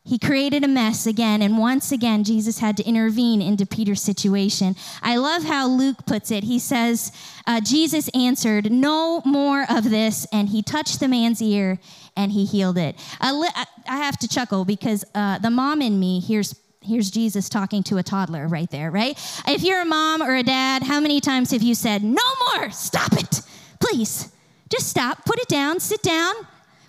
He 0.07 0.19
created 0.19 0.62
a 0.64 0.69
mess 0.69 1.07
again, 1.07 1.40
and 1.40 1.57
once 1.57 1.90
again, 1.90 2.25
Jesus 2.25 2.59
had 2.59 2.77
to 2.77 2.85
intervene 2.85 3.40
into 3.40 3.64
Peter's 3.64 4.03
situation. 4.03 4.77
I 5.03 5.17
love 5.17 5.45
how 5.45 5.67
Luke 5.67 6.05
puts 6.05 6.31
it. 6.31 6.45
He 6.45 6.59
says, 6.59 7.11
uh, 7.47 7.62
Jesus 7.62 8.11
answered, 8.11 8.71
No 8.71 9.23
more 9.25 9.64
of 9.71 9.88
this, 9.88 10.27
and 10.31 10.51
he 10.51 10.61
touched 10.62 11.01
the 11.01 11.09
man's 11.09 11.40
ear 11.40 11.79
and 12.17 12.33
he 12.33 12.45
healed 12.45 12.77
it. 12.77 12.97
I, 13.19 13.64
I 13.88 13.97
have 13.97 14.19
to 14.19 14.29
chuckle 14.29 14.67
because 14.67 15.07
uh, 15.14 15.38
the 15.38 15.51
mom 15.51 15.81
in 15.81 15.99
me 15.99 16.21
hears 16.21 16.55
here's 16.83 17.11
Jesus 17.11 17.49
talking 17.49 17.83
to 17.85 17.97
a 17.97 18.03
toddler 18.03 18.47
right 18.47 18.71
there, 18.71 18.90
right? 18.90 19.19
If 19.49 19.62
you're 19.62 19.81
a 19.81 19.87
mom 19.87 20.23
or 20.23 20.35
a 20.37 20.43
dad, 20.43 20.83
how 20.83 21.01
many 21.01 21.19
times 21.19 21.51
have 21.53 21.62
you 21.62 21.75
said, 21.75 22.03
No 22.03 22.23
more, 22.53 22.71
stop 22.71 23.14
it, 23.14 23.40
please, 23.81 24.31
just 24.69 24.88
stop, 24.88 25.25
put 25.25 25.38
it 25.38 25.49
down, 25.49 25.81
sit 25.81 26.03
down. 26.03 26.35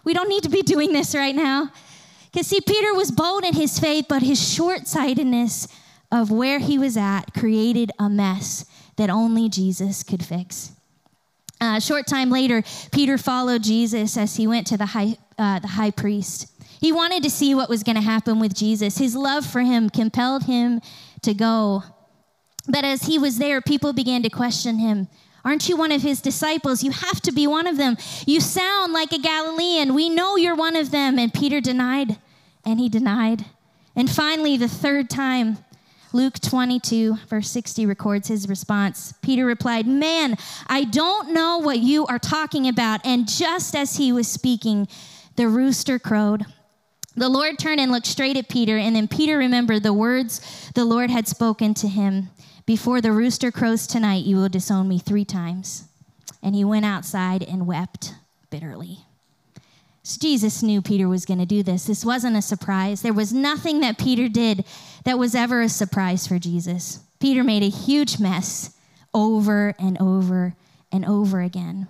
We 0.03 0.13
don't 0.13 0.29
need 0.29 0.43
to 0.43 0.49
be 0.49 0.61
doing 0.61 0.93
this 0.93 1.15
right 1.15 1.35
now. 1.35 1.71
Because, 2.35 2.47
see, 2.47 2.59
Peter 2.59 2.93
was 2.93 3.11
bold 3.11 3.45
in 3.45 3.53
his 3.53 3.79
faith, 3.79 4.07
but 4.09 4.21
his 4.21 4.45
short 4.45 4.89
sightedness 4.89 5.69
of 6.11 6.31
where 6.31 6.59
he 6.59 6.77
was 6.77 6.97
at 6.97 7.33
created 7.33 7.93
a 7.97 8.09
mess 8.09 8.65
that 8.97 9.09
only 9.09 9.47
Jesus 9.47 10.03
could 10.03 10.21
fix. 10.21 10.73
Uh, 11.61 11.75
a 11.77 11.81
short 11.81 12.07
time 12.07 12.29
later, 12.29 12.61
Peter 12.91 13.17
followed 13.17 13.63
Jesus 13.63 14.17
as 14.17 14.35
he 14.35 14.47
went 14.47 14.67
to 14.67 14.75
the 14.75 14.87
high, 14.87 15.17
uh, 15.39 15.59
the 15.59 15.67
high 15.69 15.91
priest. 15.91 16.51
He 16.81 16.91
wanted 16.91 17.23
to 17.23 17.29
see 17.29 17.55
what 17.55 17.69
was 17.69 17.83
going 17.83 17.95
to 17.95 18.01
happen 18.01 18.37
with 18.37 18.53
Jesus. 18.53 18.97
His 18.97 19.15
love 19.15 19.45
for 19.45 19.61
him 19.61 19.89
compelled 19.89 20.43
him 20.43 20.81
to 21.21 21.33
go. 21.33 21.83
But 22.67 22.83
as 22.83 23.03
he 23.03 23.17
was 23.17 23.37
there, 23.37 23.61
people 23.61 23.93
began 23.93 24.23
to 24.23 24.29
question 24.29 24.79
him. 24.79 25.07
Aren't 25.45 25.69
you 25.69 25.77
one 25.77 25.93
of 25.93 26.01
his 26.01 26.19
disciples? 26.19 26.83
You 26.83 26.91
have 26.91 27.21
to 27.21 27.31
be 27.31 27.47
one 27.47 27.65
of 27.65 27.77
them. 27.77 27.95
You 28.27 28.41
sound 28.41 28.91
like 28.91 29.13
a 29.13 29.19
Galilean. 29.19 29.93
We 29.93 30.09
know 30.09 30.35
you're 30.35 30.53
one 30.53 30.75
of 30.75 30.91
them. 30.91 31.17
And 31.17 31.33
Peter 31.33 31.61
denied 31.61 32.17
and 32.65 32.79
he 32.79 32.89
denied. 32.89 33.45
And 33.95 34.09
finally, 34.09 34.57
the 34.57 34.67
third 34.67 35.09
time, 35.09 35.57
Luke 36.11 36.39
22, 36.39 37.15
verse 37.27 37.51
60 37.51 37.85
records 37.85 38.29
his 38.29 38.47
response. 38.47 39.13
Peter 39.21 39.45
replied, 39.45 39.85
Man, 39.85 40.37
I 40.67 40.85
don't 40.85 41.33
know 41.33 41.57
what 41.57 41.79
you 41.79 42.05
are 42.05 42.19
talking 42.19 42.67
about. 42.67 43.05
And 43.05 43.27
just 43.27 43.75
as 43.75 43.97
he 43.97 44.11
was 44.11 44.27
speaking, 44.27 44.87
the 45.35 45.49
rooster 45.49 45.99
crowed. 45.99 46.45
The 47.17 47.29
Lord 47.29 47.59
turned 47.59 47.79
and 47.79 47.91
looked 47.91 48.07
straight 48.07 48.37
at 48.37 48.49
Peter, 48.49 48.77
and 48.77 48.95
then 48.95 49.07
Peter 49.07 49.37
remembered 49.37 49.83
the 49.83 49.93
words 49.93 50.71
the 50.73 50.85
Lord 50.85 51.09
had 51.09 51.27
spoken 51.27 51.73
to 51.75 51.87
him 51.87 52.29
Before 52.65 52.99
the 52.99 53.11
rooster 53.11 53.51
crows 53.51 53.85
tonight, 53.85 54.25
you 54.25 54.37
will 54.37 54.49
disown 54.49 54.87
me 54.87 54.99
three 54.99 55.25
times. 55.25 55.85
And 56.41 56.55
he 56.55 56.63
went 56.63 56.85
outside 56.85 57.43
and 57.43 57.67
wept 57.67 58.15
bitterly. 58.49 58.99
Jesus 60.05 60.61
knew 60.61 60.81
Peter 60.81 61.07
was 61.07 61.25
going 61.25 61.39
to 61.39 61.45
do 61.45 61.63
this. 61.63 61.85
This 61.85 62.05
wasn't 62.05 62.37
a 62.37 62.41
surprise. 62.41 63.01
There 63.01 63.13
was 63.13 63.33
nothing 63.33 63.79
that 63.79 63.97
Peter 63.97 64.29
did 64.29 64.63
that 65.03 65.17
was 65.17 65.33
ever 65.33 65.61
a 65.61 65.69
surprise 65.69 66.27
for 66.27 66.37
Jesus. 66.37 66.99
Peter 67.19 67.43
made 67.43 67.63
a 67.63 67.69
huge 67.69 68.19
mess 68.19 68.77
over 69.13 69.73
and 69.79 69.99
over 69.99 70.55
and 70.91 71.05
over 71.05 71.41
again. 71.41 71.87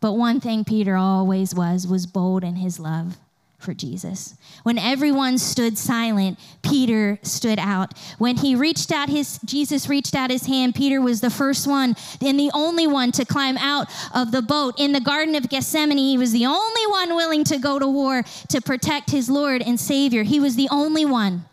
But 0.00 0.14
one 0.14 0.40
thing 0.40 0.64
Peter 0.64 0.96
always 0.96 1.54
was 1.54 1.86
was 1.86 2.06
bold 2.06 2.42
in 2.42 2.56
his 2.56 2.80
love 2.80 3.18
for 3.58 3.74
Jesus. 3.74 4.34
When 4.62 4.78
everyone 4.78 5.36
stood 5.36 5.76
silent, 5.76 6.38
Peter 6.62 7.18
stood 7.22 7.58
out. 7.58 7.92
When 8.16 8.36
he 8.36 8.54
reached 8.54 8.92
out 8.92 9.08
his 9.08 9.40
Jesus 9.44 9.88
reached 9.88 10.14
out 10.14 10.30
his 10.30 10.46
hand, 10.46 10.76
Peter 10.76 11.00
was 11.00 11.20
the 11.20 11.30
first 11.30 11.66
one 11.66 11.96
and 12.20 12.38
the 12.38 12.52
only 12.54 12.86
one 12.86 13.10
to 13.12 13.24
climb 13.24 13.58
out 13.58 13.88
of 14.14 14.30
the 14.30 14.42
boat. 14.42 14.78
In 14.78 14.92
the 14.92 15.00
garden 15.00 15.34
of 15.34 15.48
Gethsemane, 15.48 15.98
he 15.98 16.16
was 16.16 16.30
the 16.32 16.46
only 16.46 16.86
one 16.86 17.16
willing 17.16 17.42
to 17.44 17.58
go 17.58 17.80
to 17.80 17.86
war 17.88 18.22
to 18.48 18.60
protect 18.60 19.10
his 19.10 19.28
Lord 19.28 19.60
and 19.60 19.78
Savior. 19.78 20.22
He 20.22 20.38
was 20.38 20.54
the 20.54 20.68
only 20.70 21.04
one. 21.04 21.44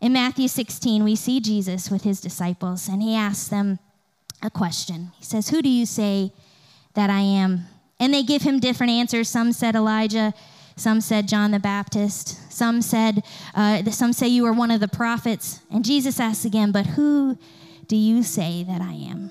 In 0.00 0.12
Matthew 0.12 0.48
16, 0.48 1.02
we 1.02 1.16
see 1.16 1.40
Jesus 1.40 1.90
with 1.90 2.02
his 2.02 2.20
disciples 2.20 2.86
and 2.86 3.02
he 3.02 3.14
asks 3.14 3.48
them 3.48 3.78
a 4.42 4.50
question. 4.50 5.12
He 5.18 5.24
says, 5.24 5.48
"Who 5.48 5.62
do 5.62 5.70
you 5.70 5.86
say 5.86 6.32
that 6.94 7.08
I 7.08 7.20
am?" 7.20 7.66
And 7.98 8.12
they 8.12 8.22
give 8.22 8.42
him 8.42 8.60
different 8.60 8.92
answers. 8.92 9.28
Some 9.28 9.52
said 9.52 9.74
Elijah, 9.74 10.32
some 10.80 11.02
said 11.02 11.28
John 11.28 11.50
the 11.50 11.58
Baptist. 11.58 12.50
Some 12.50 12.80
said, 12.80 13.22
uh, 13.54 13.84
some 13.90 14.14
say 14.14 14.28
you 14.28 14.46
are 14.46 14.52
one 14.52 14.70
of 14.70 14.80
the 14.80 14.88
prophets. 14.88 15.60
And 15.70 15.84
Jesus 15.84 16.18
asks 16.18 16.46
again, 16.46 16.72
but 16.72 16.86
who 16.86 17.36
do 17.86 17.96
you 17.96 18.22
say 18.22 18.64
that 18.64 18.80
I 18.80 18.94
am? 18.94 19.30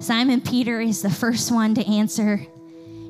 Simon 0.00 0.40
Peter 0.40 0.80
is 0.80 1.02
the 1.02 1.10
first 1.10 1.52
one 1.52 1.74
to 1.76 1.86
answer 1.86 2.44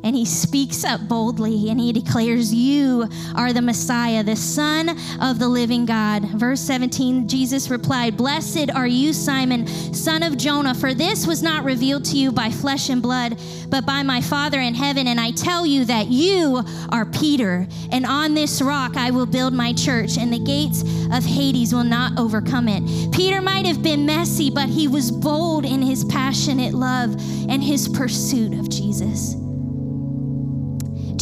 and 0.05 0.15
he 0.15 0.27
speaks 0.27 0.85
up 0.85 1.09
boldly 1.09 1.71
and 1.71 1.81
he 1.81 1.91
declares, 1.93 2.53
You 2.53 3.09
are 3.35 3.55
the 3.55 3.63
Messiah, 3.63 4.23
the 4.23 4.37
Son 4.37 4.91
of 5.21 5.39
the 5.39 5.49
living 5.49 5.87
God. 5.87 6.27
Verse 6.27 6.61
17, 6.61 7.27
Jesus 7.27 7.71
replied, 7.71 8.17
Blessed 8.17 8.71
are 8.71 8.87
you, 8.87 9.15
Simon, 9.15 9.67
son 9.95 10.23
of 10.23 10.37
Jonah, 10.37 10.75
for 10.75 10.93
this 10.93 11.27
was 11.27 11.43
not 11.43 11.65
revealed 11.65 12.05
to 12.05 12.19
you 12.19 12.31
by 12.31 12.51
flesh 12.51 12.91
and 12.91 13.01
blood, 13.01 13.41
but 13.71 13.87
by 13.87 14.03
my 14.03 14.21
Father 14.21 14.61
in 14.61 14.75
heaven. 14.75 15.09
And 15.09 15.19
I 15.19 15.31
tell 15.31 15.65
you 15.65 15.87
that 15.87 16.09
you 16.09 16.63
are 16.91 17.07
Peter, 17.07 17.67
and 17.91 18.05
on 18.05 18.35
this 18.35 18.61
rock 18.61 18.99
I 18.99 19.11
will 19.11 19.27
build 19.27 19.55
my 19.55 19.73
church, 19.73 20.19
and 20.19 20.31
the 20.31 20.39
gates 20.39 20.83
of 21.13 21.25
Hades 21.25 21.73
will 21.73 21.83
not 21.83 22.19
overcome 22.19 22.69
it. 22.69 23.11
Peter 23.11 23.41
might 23.41 23.65
have 23.65 23.83
been 23.83 24.05
messy, 24.05 24.51
but 24.51 24.69
he 24.69 24.87
was 24.87 25.11
bold 25.11 25.65
in 25.65 25.81
his 25.81 26.05
passionate 26.05 26.75
love 26.75 27.15
and 27.49 27.65
his 27.65 27.89
pursuit 27.89 28.53
of 28.53 28.69
Jesus. 28.69 29.37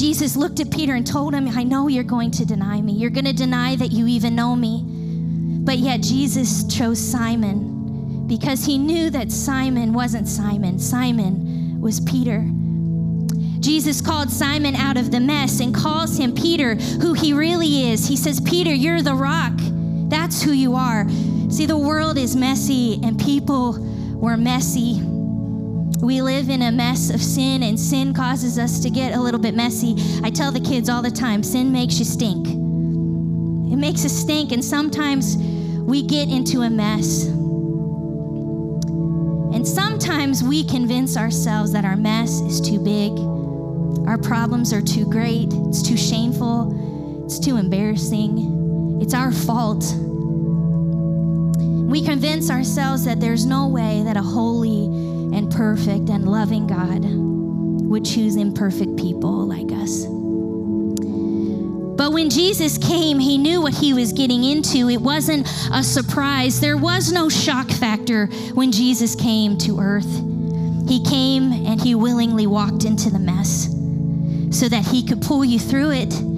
Jesus 0.03 0.34
looked 0.34 0.59
at 0.59 0.68
Peter 0.72 0.96
and 0.96 1.07
told 1.07 1.32
him, 1.32 1.46
I 1.46 1.62
know 1.62 1.86
you're 1.86 2.03
going 2.03 2.32
to 2.32 2.44
deny 2.44 2.80
me. 2.80 2.90
You're 2.90 3.09
going 3.09 3.24
to 3.24 3.32
deny 3.32 3.76
that 3.76 3.92
you 3.92 4.09
even 4.09 4.34
know 4.34 4.57
me. 4.57 4.82
But 5.64 5.78
yet 5.78 6.00
Jesus 6.00 6.64
chose 6.64 6.98
Simon 6.98 8.26
because 8.26 8.66
he 8.66 8.78
knew 8.78 9.11
that 9.11 9.30
Simon 9.30 9.92
wasn't 9.92 10.26
Simon, 10.26 10.80
Simon 10.80 11.80
was 11.80 12.00
Peter. 12.00 12.44
Jesus 13.61 14.00
called 14.00 14.28
Simon 14.28 14.74
out 14.74 14.96
of 14.96 15.12
the 15.12 15.20
mess 15.20 15.61
and 15.61 15.72
calls 15.72 16.18
him 16.18 16.34
Peter, 16.34 16.74
who 16.74 17.12
he 17.12 17.32
really 17.32 17.92
is. 17.92 18.09
He 18.09 18.16
says, 18.16 18.40
Peter, 18.40 18.74
you're 18.74 19.03
the 19.03 19.14
rock. 19.14 19.53
That's 19.57 20.42
who 20.42 20.50
you 20.50 20.74
are. 20.74 21.09
See, 21.48 21.66
the 21.66 21.78
world 21.78 22.18
is 22.18 22.34
messy 22.34 22.98
and 23.05 23.20
people 23.20 23.78
were 24.16 24.36
messy. 24.36 25.11
We 26.03 26.20
live 26.20 26.50
in 26.50 26.62
a 26.62 26.72
mess 26.72 27.11
of 27.11 27.22
sin, 27.22 27.62
and 27.62 27.78
sin 27.78 28.12
causes 28.12 28.59
us 28.59 28.80
to 28.80 28.90
get 28.90 29.14
a 29.14 29.20
little 29.20 29.38
bit 29.38 29.55
messy. 29.55 29.94
I 30.24 30.30
tell 30.30 30.50
the 30.50 30.59
kids 30.59 30.88
all 30.88 31.00
the 31.00 31.12
time 31.12 31.44
sin 31.44 31.70
makes 31.70 32.00
you 32.00 32.05
stink. 32.05 32.48
It 32.48 33.76
makes 33.76 34.05
us 34.05 34.12
stink, 34.12 34.50
and 34.50 34.64
sometimes 34.64 35.36
we 35.36 36.03
get 36.03 36.28
into 36.28 36.62
a 36.62 36.70
mess. 36.70 37.26
And 39.55 39.64
sometimes 39.66 40.42
we 40.42 40.64
convince 40.64 41.16
ourselves 41.16 41.70
that 41.70 41.84
our 41.84 41.96
mess 41.96 42.40
is 42.40 42.61
too 42.61 42.80
big, 42.80 43.12
our 44.09 44.18
problems 44.18 44.72
are 44.72 44.82
too 44.82 45.05
great, 45.09 45.53
it's 45.68 45.82
too 45.82 45.96
shameful, 45.96 47.24
it's 47.24 47.38
too 47.38 47.59
embarrassing, 47.59 48.98
it's 49.00 49.14
our 49.14 49.30
fault. 49.30 49.84
We 51.57 52.03
convince 52.05 52.50
ourselves 52.50 53.05
that 53.05 53.20
there's 53.20 53.46
no 53.46 53.68
way 53.68 54.03
that 54.03 54.16
a 54.16 54.22
holy, 54.22 55.11
and 55.33 55.51
perfect 55.51 56.09
and 56.11 56.28
loving 56.28 56.66
God 56.66 57.03
would 57.05 58.05
choose 58.05 58.37
imperfect 58.37 58.97
people 58.97 59.47
like 59.47 59.72
us. 59.72 60.07
But 61.97 62.12
when 62.12 62.30
Jesus 62.30 62.78
came, 62.78 63.18
he 63.18 63.39
knew 63.39 63.61
what 63.61 63.74
he 63.74 63.93
was 63.93 64.12
getting 64.12 64.45
into. 64.45 64.89
It 64.89 65.01
wasn't 65.01 65.47
a 65.72 65.83
surprise. 65.83 66.59
There 66.61 66.76
was 66.76 67.12
no 67.12 67.28
shock 67.28 67.70
factor 67.70 68.26
when 68.55 68.72
Jesus 68.72 69.14
came 69.14 69.57
to 69.59 69.78
earth. 69.78 70.11
He 70.89 71.05
came 71.05 71.53
and 71.53 71.80
he 71.80 71.95
willingly 71.95 72.47
walked 72.47 72.85
into 72.85 73.11
the 73.11 73.18
mess 73.18 73.68
so 74.51 74.68
that 74.68 74.87
he 74.87 75.07
could 75.07 75.22
pull 75.22 75.45
you 75.45 75.59
through 75.59 75.93
it 75.93 76.32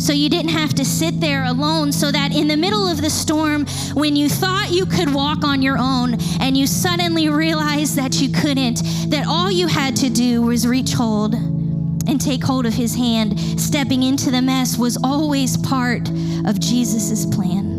so 0.00 0.12
you 0.12 0.28
didn't 0.28 0.50
have 0.50 0.74
to 0.74 0.84
sit 0.84 1.20
there 1.20 1.44
alone, 1.44 1.92
so 1.92 2.10
that 2.10 2.34
in 2.34 2.48
the 2.48 2.56
middle 2.56 2.88
of 2.88 3.00
the 3.00 3.10
storm, 3.10 3.66
when 3.94 4.16
you 4.16 4.28
thought 4.28 4.70
you 4.70 4.86
could 4.86 5.12
walk 5.12 5.44
on 5.44 5.62
your 5.62 5.76
own 5.78 6.16
and 6.40 6.56
you 6.56 6.66
suddenly 6.66 7.28
realized 7.28 7.96
that 7.96 8.20
you 8.20 8.30
couldn't, 8.30 8.82
that 9.10 9.26
all 9.28 9.50
you 9.50 9.66
had 9.66 9.94
to 9.96 10.08
do 10.08 10.42
was 10.42 10.66
reach 10.66 10.92
hold 10.92 11.34
and 11.34 12.20
take 12.20 12.42
hold 12.42 12.66
of 12.66 12.74
his 12.74 12.94
hand. 12.94 13.38
Stepping 13.60 14.02
into 14.02 14.30
the 14.30 14.42
mess 14.42 14.76
was 14.76 14.96
always 15.04 15.56
part 15.56 16.08
of 16.46 16.58
Jesus' 16.58 17.26
plan. 17.26 17.78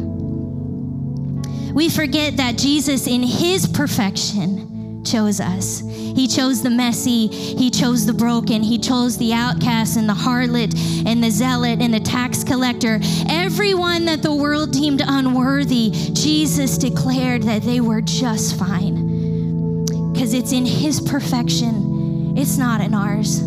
We 1.74 1.90
forget 1.90 2.38
that 2.38 2.58
Jesus, 2.58 3.08
in 3.08 3.24
his 3.24 3.66
perfection, 3.68 4.71
chose 5.04 5.40
us. 5.40 5.80
He 5.80 6.28
chose 6.28 6.62
the 6.62 6.70
messy, 6.70 7.28
He 7.28 7.70
chose 7.70 8.06
the 8.06 8.14
broken, 8.14 8.64
He 8.64 8.78
chose 8.78 9.18
the 9.18 9.34
outcast 9.34 9.98
and 9.98 10.08
the 10.08 10.14
harlot 10.14 10.76
and 11.06 11.24
the 11.24 11.30
zealot 11.30 11.82
and 11.82 11.94
the 11.94 12.00
tax 12.00 12.44
collector. 12.44 13.00
Everyone 13.30 14.06
that 14.06 14.22
the 14.22 14.34
world 14.34 14.72
deemed 14.72 15.02
unworthy, 15.06 15.92
Jesus 16.14 16.78
declared 16.78 17.44
that 17.44 17.64
they 17.64 17.82
were 17.82 18.02
just 18.02 18.58
fine. 18.58 19.86
Because 20.14 20.34
it's 20.34 20.52
in 20.52 20.66
His 20.66 21.00
perfection, 21.00 22.38
it's 22.38 22.58
not 22.58 22.82
in 22.82 22.94
ours. 22.94 23.42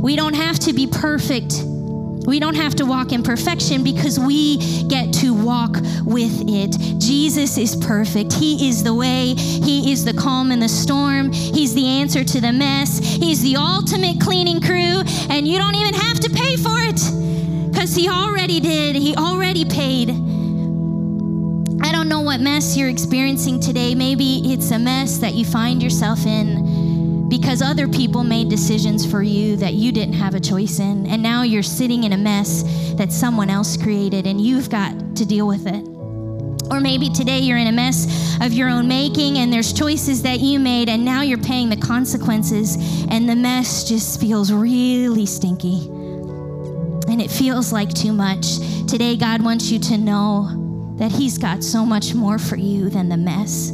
We 0.00 0.16
don't 0.16 0.34
have 0.34 0.58
to 0.60 0.72
be 0.72 0.86
perfect 0.86 1.64
we 2.26 2.38
don't 2.38 2.54
have 2.54 2.74
to 2.76 2.84
walk 2.86 3.12
in 3.12 3.22
perfection 3.22 3.82
because 3.82 4.18
we 4.18 4.58
get 4.88 5.12
to 5.14 5.32
walk 5.32 5.76
with 6.04 6.42
it. 6.48 7.00
Jesus 7.00 7.56
is 7.56 7.76
perfect. 7.76 8.32
He 8.32 8.68
is 8.68 8.82
the 8.82 8.94
way, 8.94 9.34
He 9.34 9.92
is 9.92 10.04
the 10.04 10.12
calm 10.12 10.52
in 10.52 10.60
the 10.60 10.68
storm, 10.68 11.32
He's 11.32 11.74
the 11.74 11.86
answer 11.86 12.22
to 12.24 12.40
the 12.40 12.52
mess, 12.52 12.98
He's 12.98 13.42
the 13.42 13.56
ultimate 13.56 14.20
cleaning 14.20 14.60
crew, 14.60 15.02
and 15.30 15.46
you 15.46 15.58
don't 15.58 15.74
even 15.74 15.94
have 15.94 16.20
to 16.20 16.30
pay 16.30 16.56
for 16.56 16.78
it 16.78 17.70
because 17.70 17.94
He 17.94 18.08
already 18.08 18.60
did, 18.60 18.96
He 18.96 19.16
already 19.16 19.64
paid. 19.64 20.10
I 21.82 21.92
don't 21.92 22.08
know 22.08 22.20
what 22.20 22.40
mess 22.40 22.76
you're 22.76 22.90
experiencing 22.90 23.60
today. 23.60 23.94
Maybe 23.94 24.52
it's 24.52 24.70
a 24.70 24.78
mess 24.78 25.18
that 25.18 25.34
you 25.34 25.44
find 25.44 25.82
yourself 25.82 26.26
in 26.26 26.79
because 27.30 27.62
other 27.62 27.86
people 27.86 28.24
made 28.24 28.48
decisions 28.48 29.08
for 29.08 29.22
you 29.22 29.54
that 29.56 29.74
you 29.74 29.92
didn't 29.92 30.14
have 30.14 30.34
a 30.34 30.40
choice 30.40 30.80
in. 30.80 31.06
And 31.06 31.22
now 31.22 31.42
you're 31.44 31.62
sitting 31.62 32.02
in 32.02 32.12
a 32.12 32.18
mess 32.18 32.64
that 32.96 33.12
someone 33.12 33.48
else 33.48 33.76
created 33.76 34.26
and 34.26 34.40
you've 34.40 34.68
got 34.68 35.16
to 35.16 35.24
deal 35.24 35.46
with 35.46 35.68
it. 35.68 35.86
Or 36.72 36.80
maybe 36.80 37.08
today 37.08 37.38
you're 37.38 37.56
in 37.56 37.68
a 37.68 37.72
mess 37.72 38.36
of 38.40 38.52
your 38.52 38.68
own 38.68 38.88
making 38.88 39.38
and 39.38 39.52
there's 39.52 39.72
choices 39.72 40.22
that 40.22 40.40
you 40.40 40.58
made 40.58 40.88
and 40.88 41.04
now 41.04 41.22
you're 41.22 41.38
paying 41.38 41.68
the 41.68 41.76
consequences 41.76 42.76
and 43.08 43.28
the 43.28 43.36
mess 43.36 43.88
just 43.88 44.20
feels 44.20 44.52
really 44.52 45.24
stinky. 45.24 45.86
And 47.08 47.22
it 47.22 47.30
feels 47.30 47.72
like 47.72 47.94
too 47.94 48.12
much. 48.12 48.58
Today, 48.88 49.16
God 49.16 49.42
wants 49.42 49.70
you 49.70 49.78
to 49.80 49.98
know 49.98 50.94
that 50.98 51.12
He's 51.12 51.38
got 51.38 51.62
so 51.62 51.86
much 51.86 52.14
more 52.14 52.38
for 52.38 52.56
you 52.56 52.90
than 52.90 53.08
the 53.08 53.16
mess. 53.16 53.72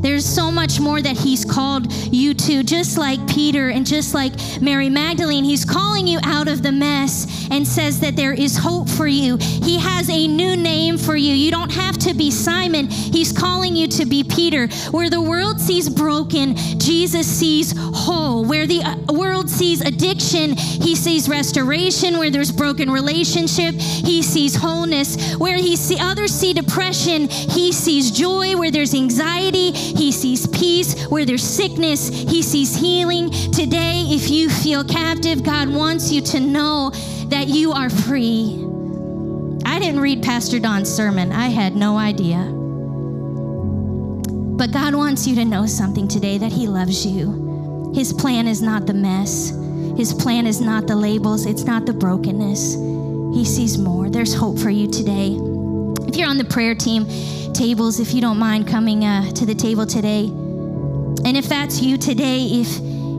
There's 0.00 0.24
so 0.24 0.50
much 0.50 0.80
more 0.80 1.00
that 1.02 1.16
He's 1.16 1.44
called 1.44 1.92
you 1.92 2.34
to, 2.34 2.62
just 2.62 2.98
like 2.98 3.26
Peter 3.28 3.70
and 3.70 3.86
just 3.86 4.14
like 4.14 4.32
Mary 4.60 4.88
Magdalene. 4.88 5.44
He's 5.44 5.64
calling 5.64 6.06
you 6.06 6.18
out 6.22 6.48
of 6.48 6.62
the 6.62 6.72
mess 6.72 7.48
and 7.50 7.66
says 7.66 8.00
that 8.00 8.16
there 8.16 8.32
is 8.32 8.56
hope 8.56 8.88
for 8.88 9.06
you. 9.06 9.36
He 9.36 9.78
has 9.78 10.08
a 10.10 10.26
new 10.26 10.56
name 10.56 10.98
for 10.98 11.16
you. 11.16 11.34
You 11.34 11.50
don't 11.50 11.72
have 11.72 11.98
to 11.98 12.14
be 12.14 12.30
Simon, 12.30 12.86
He's 12.88 13.32
calling 13.32 13.76
you 13.76 13.88
to 13.88 14.06
be 14.06 14.24
Peter. 14.24 14.68
Where 14.90 15.10
the 15.10 15.20
world 15.20 15.60
sees 15.60 15.88
broken, 15.88 16.56
Jesus 16.78 17.26
sees 17.26 17.74
whole. 17.76 18.44
Where 18.44 18.66
the 18.66 18.82
uh, 18.82 19.12
world 19.12 19.48
sees 19.50 19.80
addiction, 19.80 20.56
He 20.56 20.94
sees 20.94 21.28
restoration. 21.28 22.18
Where 22.18 22.30
there's 22.30 22.52
broken 22.52 22.90
relationship, 22.90 23.74
He 23.74 24.22
sees 24.22 24.54
wholeness. 24.54 25.34
Where 25.36 25.56
he 25.56 25.76
see, 25.76 25.98
others 25.98 26.32
see 26.32 26.52
depression, 26.52 27.28
He 27.28 27.72
sees 27.72 28.10
joy. 28.10 28.56
Where 28.56 28.70
there's 28.70 28.94
anxiety, 28.94 29.72
He 29.98 30.12
sees 30.12 30.46
peace. 30.46 31.06
Where 31.08 31.24
there's 31.24 31.42
sickness, 31.42 32.08
He 32.08 32.40
sees 32.40 32.76
healing. 32.76 33.30
Today, 33.30 34.04
if 34.08 34.30
you 34.30 34.48
feel 34.48 34.84
captive, 34.84 35.42
God 35.42 35.68
wants 35.68 36.12
you 36.12 36.20
to 36.22 36.40
know 36.40 36.90
that 37.26 37.48
you 37.48 37.72
are 37.72 37.90
free. 37.90 38.64
I 39.64 39.80
didn't 39.80 40.00
read 40.00 40.22
Pastor 40.22 40.60
Don's 40.60 40.88
sermon, 40.88 41.32
I 41.32 41.48
had 41.48 41.74
no 41.74 41.98
idea. 41.98 42.38
But 44.56 44.72
God 44.72 44.94
wants 44.94 45.26
you 45.26 45.34
to 45.34 45.44
know 45.44 45.66
something 45.66 46.08
today 46.08 46.38
that 46.38 46.52
He 46.52 46.66
loves 46.68 47.04
you. 47.04 47.92
His 47.94 48.12
plan 48.12 48.46
is 48.46 48.62
not 48.62 48.86
the 48.86 48.94
mess, 48.94 49.50
His 49.96 50.14
plan 50.14 50.46
is 50.46 50.60
not 50.60 50.86
the 50.86 50.96
labels, 50.96 51.44
it's 51.44 51.64
not 51.64 51.86
the 51.86 51.92
brokenness. 51.92 52.74
He 53.34 53.44
sees 53.44 53.76
more. 53.76 54.08
There's 54.08 54.34
hope 54.34 54.58
for 54.58 54.70
you 54.70 54.88
today. 54.88 55.36
If 56.08 56.16
you're 56.16 56.28
on 56.28 56.38
the 56.38 56.44
prayer 56.44 56.74
team 56.74 57.04
tables, 57.54 58.00
if 58.00 58.14
you 58.14 58.20
don't 58.20 58.38
mind 58.38 58.68
coming 58.68 59.04
uh, 59.04 59.30
to 59.32 59.46
the 59.46 59.54
table 59.54 59.86
today, 59.86 60.24
and 61.24 61.36
if 61.36 61.48
that's 61.48 61.82
you 61.82 61.98
today, 61.98 62.44
if 62.44 62.68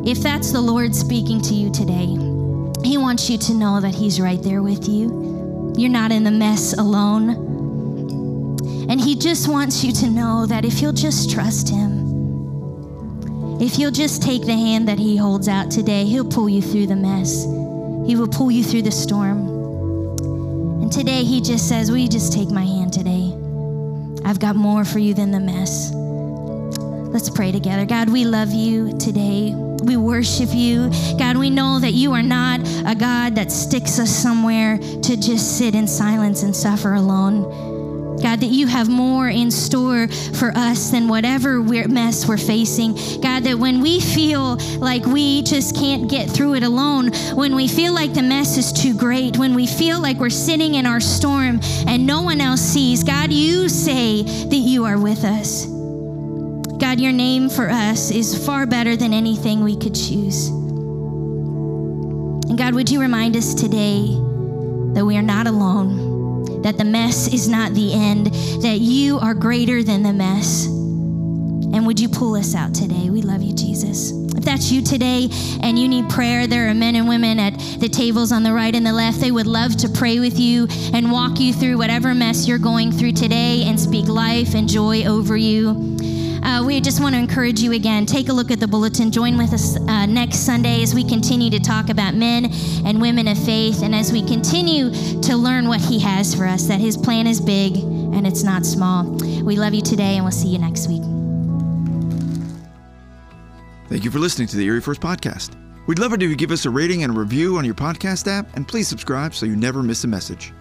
if 0.07 0.19
that's 0.19 0.51
the 0.51 0.61
Lord 0.61 0.95
speaking 0.95 1.41
to 1.41 1.53
you 1.53 1.69
today, 1.71 2.07
He 2.87 2.97
wants 2.97 3.29
you 3.29 3.37
to 3.37 3.53
know 3.53 3.81
that 3.81 3.93
He's 3.93 4.19
right 4.19 4.41
there 4.41 4.61
with 4.61 4.87
you. 4.87 5.73
You're 5.77 5.91
not 5.91 6.11
in 6.11 6.23
the 6.23 6.31
mess 6.31 6.73
alone. 6.73 7.29
And 8.89 8.99
He 8.99 9.15
just 9.15 9.47
wants 9.47 9.83
you 9.83 9.91
to 9.93 10.09
know 10.09 10.45
that 10.45 10.65
if 10.65 10.81
you'll 10.81 10.93
just 10.93 11.29
trust 11.29 11.69
Him, 11.69 11.99
if 13.61 13.77
you'll 13.77 13.91
just 13.91 14.23
take 14.23 14.45
the 14.45 14.53
hand 14.53 14.87
that 14.87 14.97
He 14.97 15.17
holds 15.17 15.47
out 15.47 15.69
today, 15.69 16.05
He'll 16.05 16.29
pull 16.29 16.49
you 16.49 16.61
through 16.61 16.87
the 16.87 16.95
mess. 16.95 17.43
He 18.07 18.15
will 18.15 18.29
pull 18.29 18.49
you 18.49 18.63
through 18.63 18.83
the 18.83 18.91
storm. 18.91 19.47
And 20.81 20.91
today 20.91 21.23
He 21.23 21.41
just 21.41 21.67
says, 21.67 21.91
Will 21.91 21.97
you 21.97 22.09
just 22.09 22.33
take 22.33 22.49
my 22.49 22.65
hand 22.65 22.93
today? 22.93 23.28
I've 24.29 24.39
got 24.39 24.55
more 24.55 24.85
for 24.85 24.99
you 24.99 25.15
than 25.15 25.31
the 25.31 25.39
mess. 25.39 25.91
Let's 25.91 27.31
pray 27.31 27.51
together. 27.51 27.83
God, 27.87 28.09
we 28.09 28.25
love 28.25 28.51
you 28.51 28.95
today. 28.99 29.55
We 29.55 29.97
worship 29.97 30.49
you. 30.53 30.91
God, 31.17 31.35
we 31.35 31.49
know 31.49 31.79
that 31.79 31.93
you 31.93 32.13
are 32.13 32.21
not 32.21 32.59
a 32.85 32.93
God 32.93 33.33
that 33.33 33.51
sticks 33.51 33.97
us 33.97 34.11
somewhere 34.11 34.77
to 34.77 35.17
just 35.17 35.57
sit 35.57 35.73
in 35.73 35.87
silence 35.87 36.43
and 36.43 36.55
suffer 36.55 36.93
alone. 36.93 37.68
God, 38.21 38.41
that 38.41 38.47
you 38.47 38.67
have 38.67 38.89
more 38.89 39.29
in 39.29 39.51
store 39.51 40.07
for 40.07 40.51
us 40.55 40.91
than 40.91 41.07
whatever 41.07 41.61
we're, 41.61 41.87
mess 41.87 42.27
we're 42.27 42.37
facing. 42.37 42.93
God, 43.21 43.43
that 43.43 43.57
when 43.57 43.81
we 43.81 43.99
feel 43.99 44.57
like 44.79 45.05
we 45.05 45.43
just 45.43 45.75
can't 45.75 46.09
get 46.09 46.29
through 46.29 46.55
it 46.55 46.63
alone, 46.63 47.11
when 47.33 47.55
we 47.55 47.67
feel 47.67 47.93
like 47.93 48.13
the 48.13 48.21
mess 48.21 48.57
is 48.57 48.71
too 48.71 48.93
great, 48.95 49.37
when 49.37 49.53
we 49.55 49.67
feel 49.67 49.99
like 50.01 50.17
we're 50.17 50.29
sitting 50.29 50.75
in 50.75 50.85
our 50.85 50.99
storm 50.99 51.59
and 51.87 52.05
no 52.05 52.21
one 52.21 52.41
else 52.41 52.61
sees, 52.61 53.03
God, 53.03 53.31
you 53.31 53.69
say 53.69 54.23
that 54.23 54.55
you 54.55 54.85
are 54.85 54.99
with 54.99 55.23
us. 55.23 55.65
God, 56.79 56.99
your 56.99 57.11
name 57.11 57.49
for 57.49 57.69
us 57.69 58.09
is 58.09 58.45
far 58.45 58.65
better 58.65 58.95
than 58.95 59.13
anything 59.13 59.63
we 59.63 59.75
could 59.75 59.93
choose. 59.93 60.47
And 62.47 62.57
God, 62.57 62.73
would 62.73 62.89
you 62.89 63.01
remind 63.01 63.35
us 63.35 63.53
today 63.53 64.07
that 64.93 65.05
we 65.05 65.17
are 65.17 65.21
not 65.21 65.45
alone, 65.45 66.08
that 66.63 66.77
the 66.77 66.85
mess 66.85 67.27
is 67.33 67.47
not 67.47 67.73
the 67.73 67.93
end, 67.93 68.27
that 68.61 68.79
you 68.79 69.19
are 69.19 69.33
greater 69.33 69.83
than 69.83 70.03
the 70.03 70.13
mess. 70.13 70.65
And 70.65 71.85
would 71.85 71.99
you 71.99 72.09
pull 72.09 72.35
us 72.35 72.55
out 72.55 72.73
today? 72.73 73.09
We 73.09 73.21
love 73.21 73.41
you, 73.41 73.53
Jesus. 73.53 74.11
If 74.35 74.43
that's 74.43 74.71
you 74.71 74.81
today 74.81 75.29
and 75.61 75.77
you 75.77 75.87
need 75.87 76.09
prayer, 76.09 76.47
there 76.47 76.69
are 76.69 76.73
men 76.73 76.95
and 76.95 77.07
women 77.07 77.39
at 77.39 77.57
the 77.79 77.89
tables 77.89 78.31
on 78.31 78.43
the 78.43 78.53
right 78.53 78.73
and 78.73 78.85
the 78.85 78.93
left. 78.93 79.19
They 79.19 79.31
would 79.31 79.47
love 79.47 79.77
to 79.77 79.89
pray 79.89 80.19
with 80.19 80.39
you 80.39 80.67
and 80.93 81.11
walk 81.11 81.39
you 81.39 81.53
through 81.53 81.77
whatever 81.77 82.15
mess 82.15 82.47
you're 82.47 82.57
going 82.57 82.91
through 82.91 83.11
today 83.11 83.63
and 83.65 83.79
speak 83.79 84.07
life 84.07 84.55
and 84.55 84.67
joy 84.67 85.03
over 85.05 85.37
you. 85.37 85.97
Uh, 86.43 86.63
we 86.65 86.79
just 86.81 87.01
want 87.01 87.15
to 87.15 87.19
encourage 87.19 87.59
you 87.59 87.73
again. 87.73 88.05
Take 88.05 88.29
a 88.29 88.33
look 88.33 88.51
at 88.51 88.59
the 88.59 88.67
bulletin. 88.67 89.11
Join 89.11 89.37
with 89.37 89.53
us 89.53 89.77
uh, 89.77 90.05
next 90.05 90.39
Sunday 90.45 90.81
as 90.81 90.95
we 90.95 91.03
continue 91.03 91.49
to 91.49 91.59
talk 91.59 91.89
about 91.89 92.15
men 92.15 92.45
and 92.85 93.01
women 93.01 93.27
of 93.27 93.37
faith 93.43 93.83
and 93.83 93.93
as 93.93 94.11
we 94.11 94.25
continue 94.25 94.91
to 95.21 95.35
learn 95.35 95.67
what 95.67 95.81
He 95.81 95.99
has 95.99 96.33
for 96.33 96.45
us, 96.45 96.67
that 96.67 96.79
His 96.79 96.97
plan 96.97 97.27
is 97.27 97.41
big 97.41 97.75
and 97.75 98.25
it's 98.25 98.43
not 98.43 98.65
small. 98.65 99.03
We 99.43 99.55
love 99.55 99.73
you 99.73 99.81
today, 99.81 100.15
and 100.15 100.23
we'll 100.23 100.31
see 100.31 100.49
you 100.49 100.59
next 100.59 100.87
week. 100.87 101.03
Thank 103.87 104.03
you 104.03 104.11
for 104.11 104.19
listening 104.19 104.47
to 104.49 104.57
the 104.57 104.65
Erie 104.65 104.81
First 104.81 105.01
Podcast. 105.01 105.55
We'd 105.87 105.97
love 105.97 106.13
it 106.13 106.21
if 106.21 106.29
you 106.29 106.35
give 106.35 106.51
us 106.51 106.65
a 106.65 106.69
rating 106.69 107.03
and 107.03 107.15
a 107.15 107.19
review 107.19 107.57
on 107.57 107.65
your 107.65 107.73
podcast 107.73 108.27
app, 108.27 108.55
and 108.55 108.67
please 108.67 108.87
subscribe 108.87 109.33
so 109.33 109.45
you 109.45 109.55
never 109.55 109.81
miss 109.81 110.03
a 110.03 110.07
message. 110.07 110.53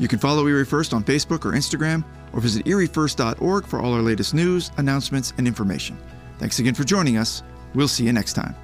You 0.00 0.08
can 0.08 0.18
follow 0.18 0.46
Erie 0.48 0.64
First 0.64 0.92
on 0.92 1.04
Facebook 1.04 1.44
or 1.44 1.52
Instagram, 1.52 2.04
or 2.32 2.40
visit 2.40 2.64
eriefirst.org 2.66 3.66
for 3.66 3.80
all 3.80 3.92
our 3.92 4.02
latest 4.02 4.34
news, 4.34 4.70
announcements, 4.76 5.32
and 5.38 5.46
information. 5.46 5.98
Thanks 6.38 6.58
again 6.58 6.74
for 6.74 6.84
joining 6.84 7.16
us. 7.16 7.42
We'll 7.74 7.88
see 7.88 8.04
you 8.04 8.12
next 8.12 8.34
time. 8.34 8.54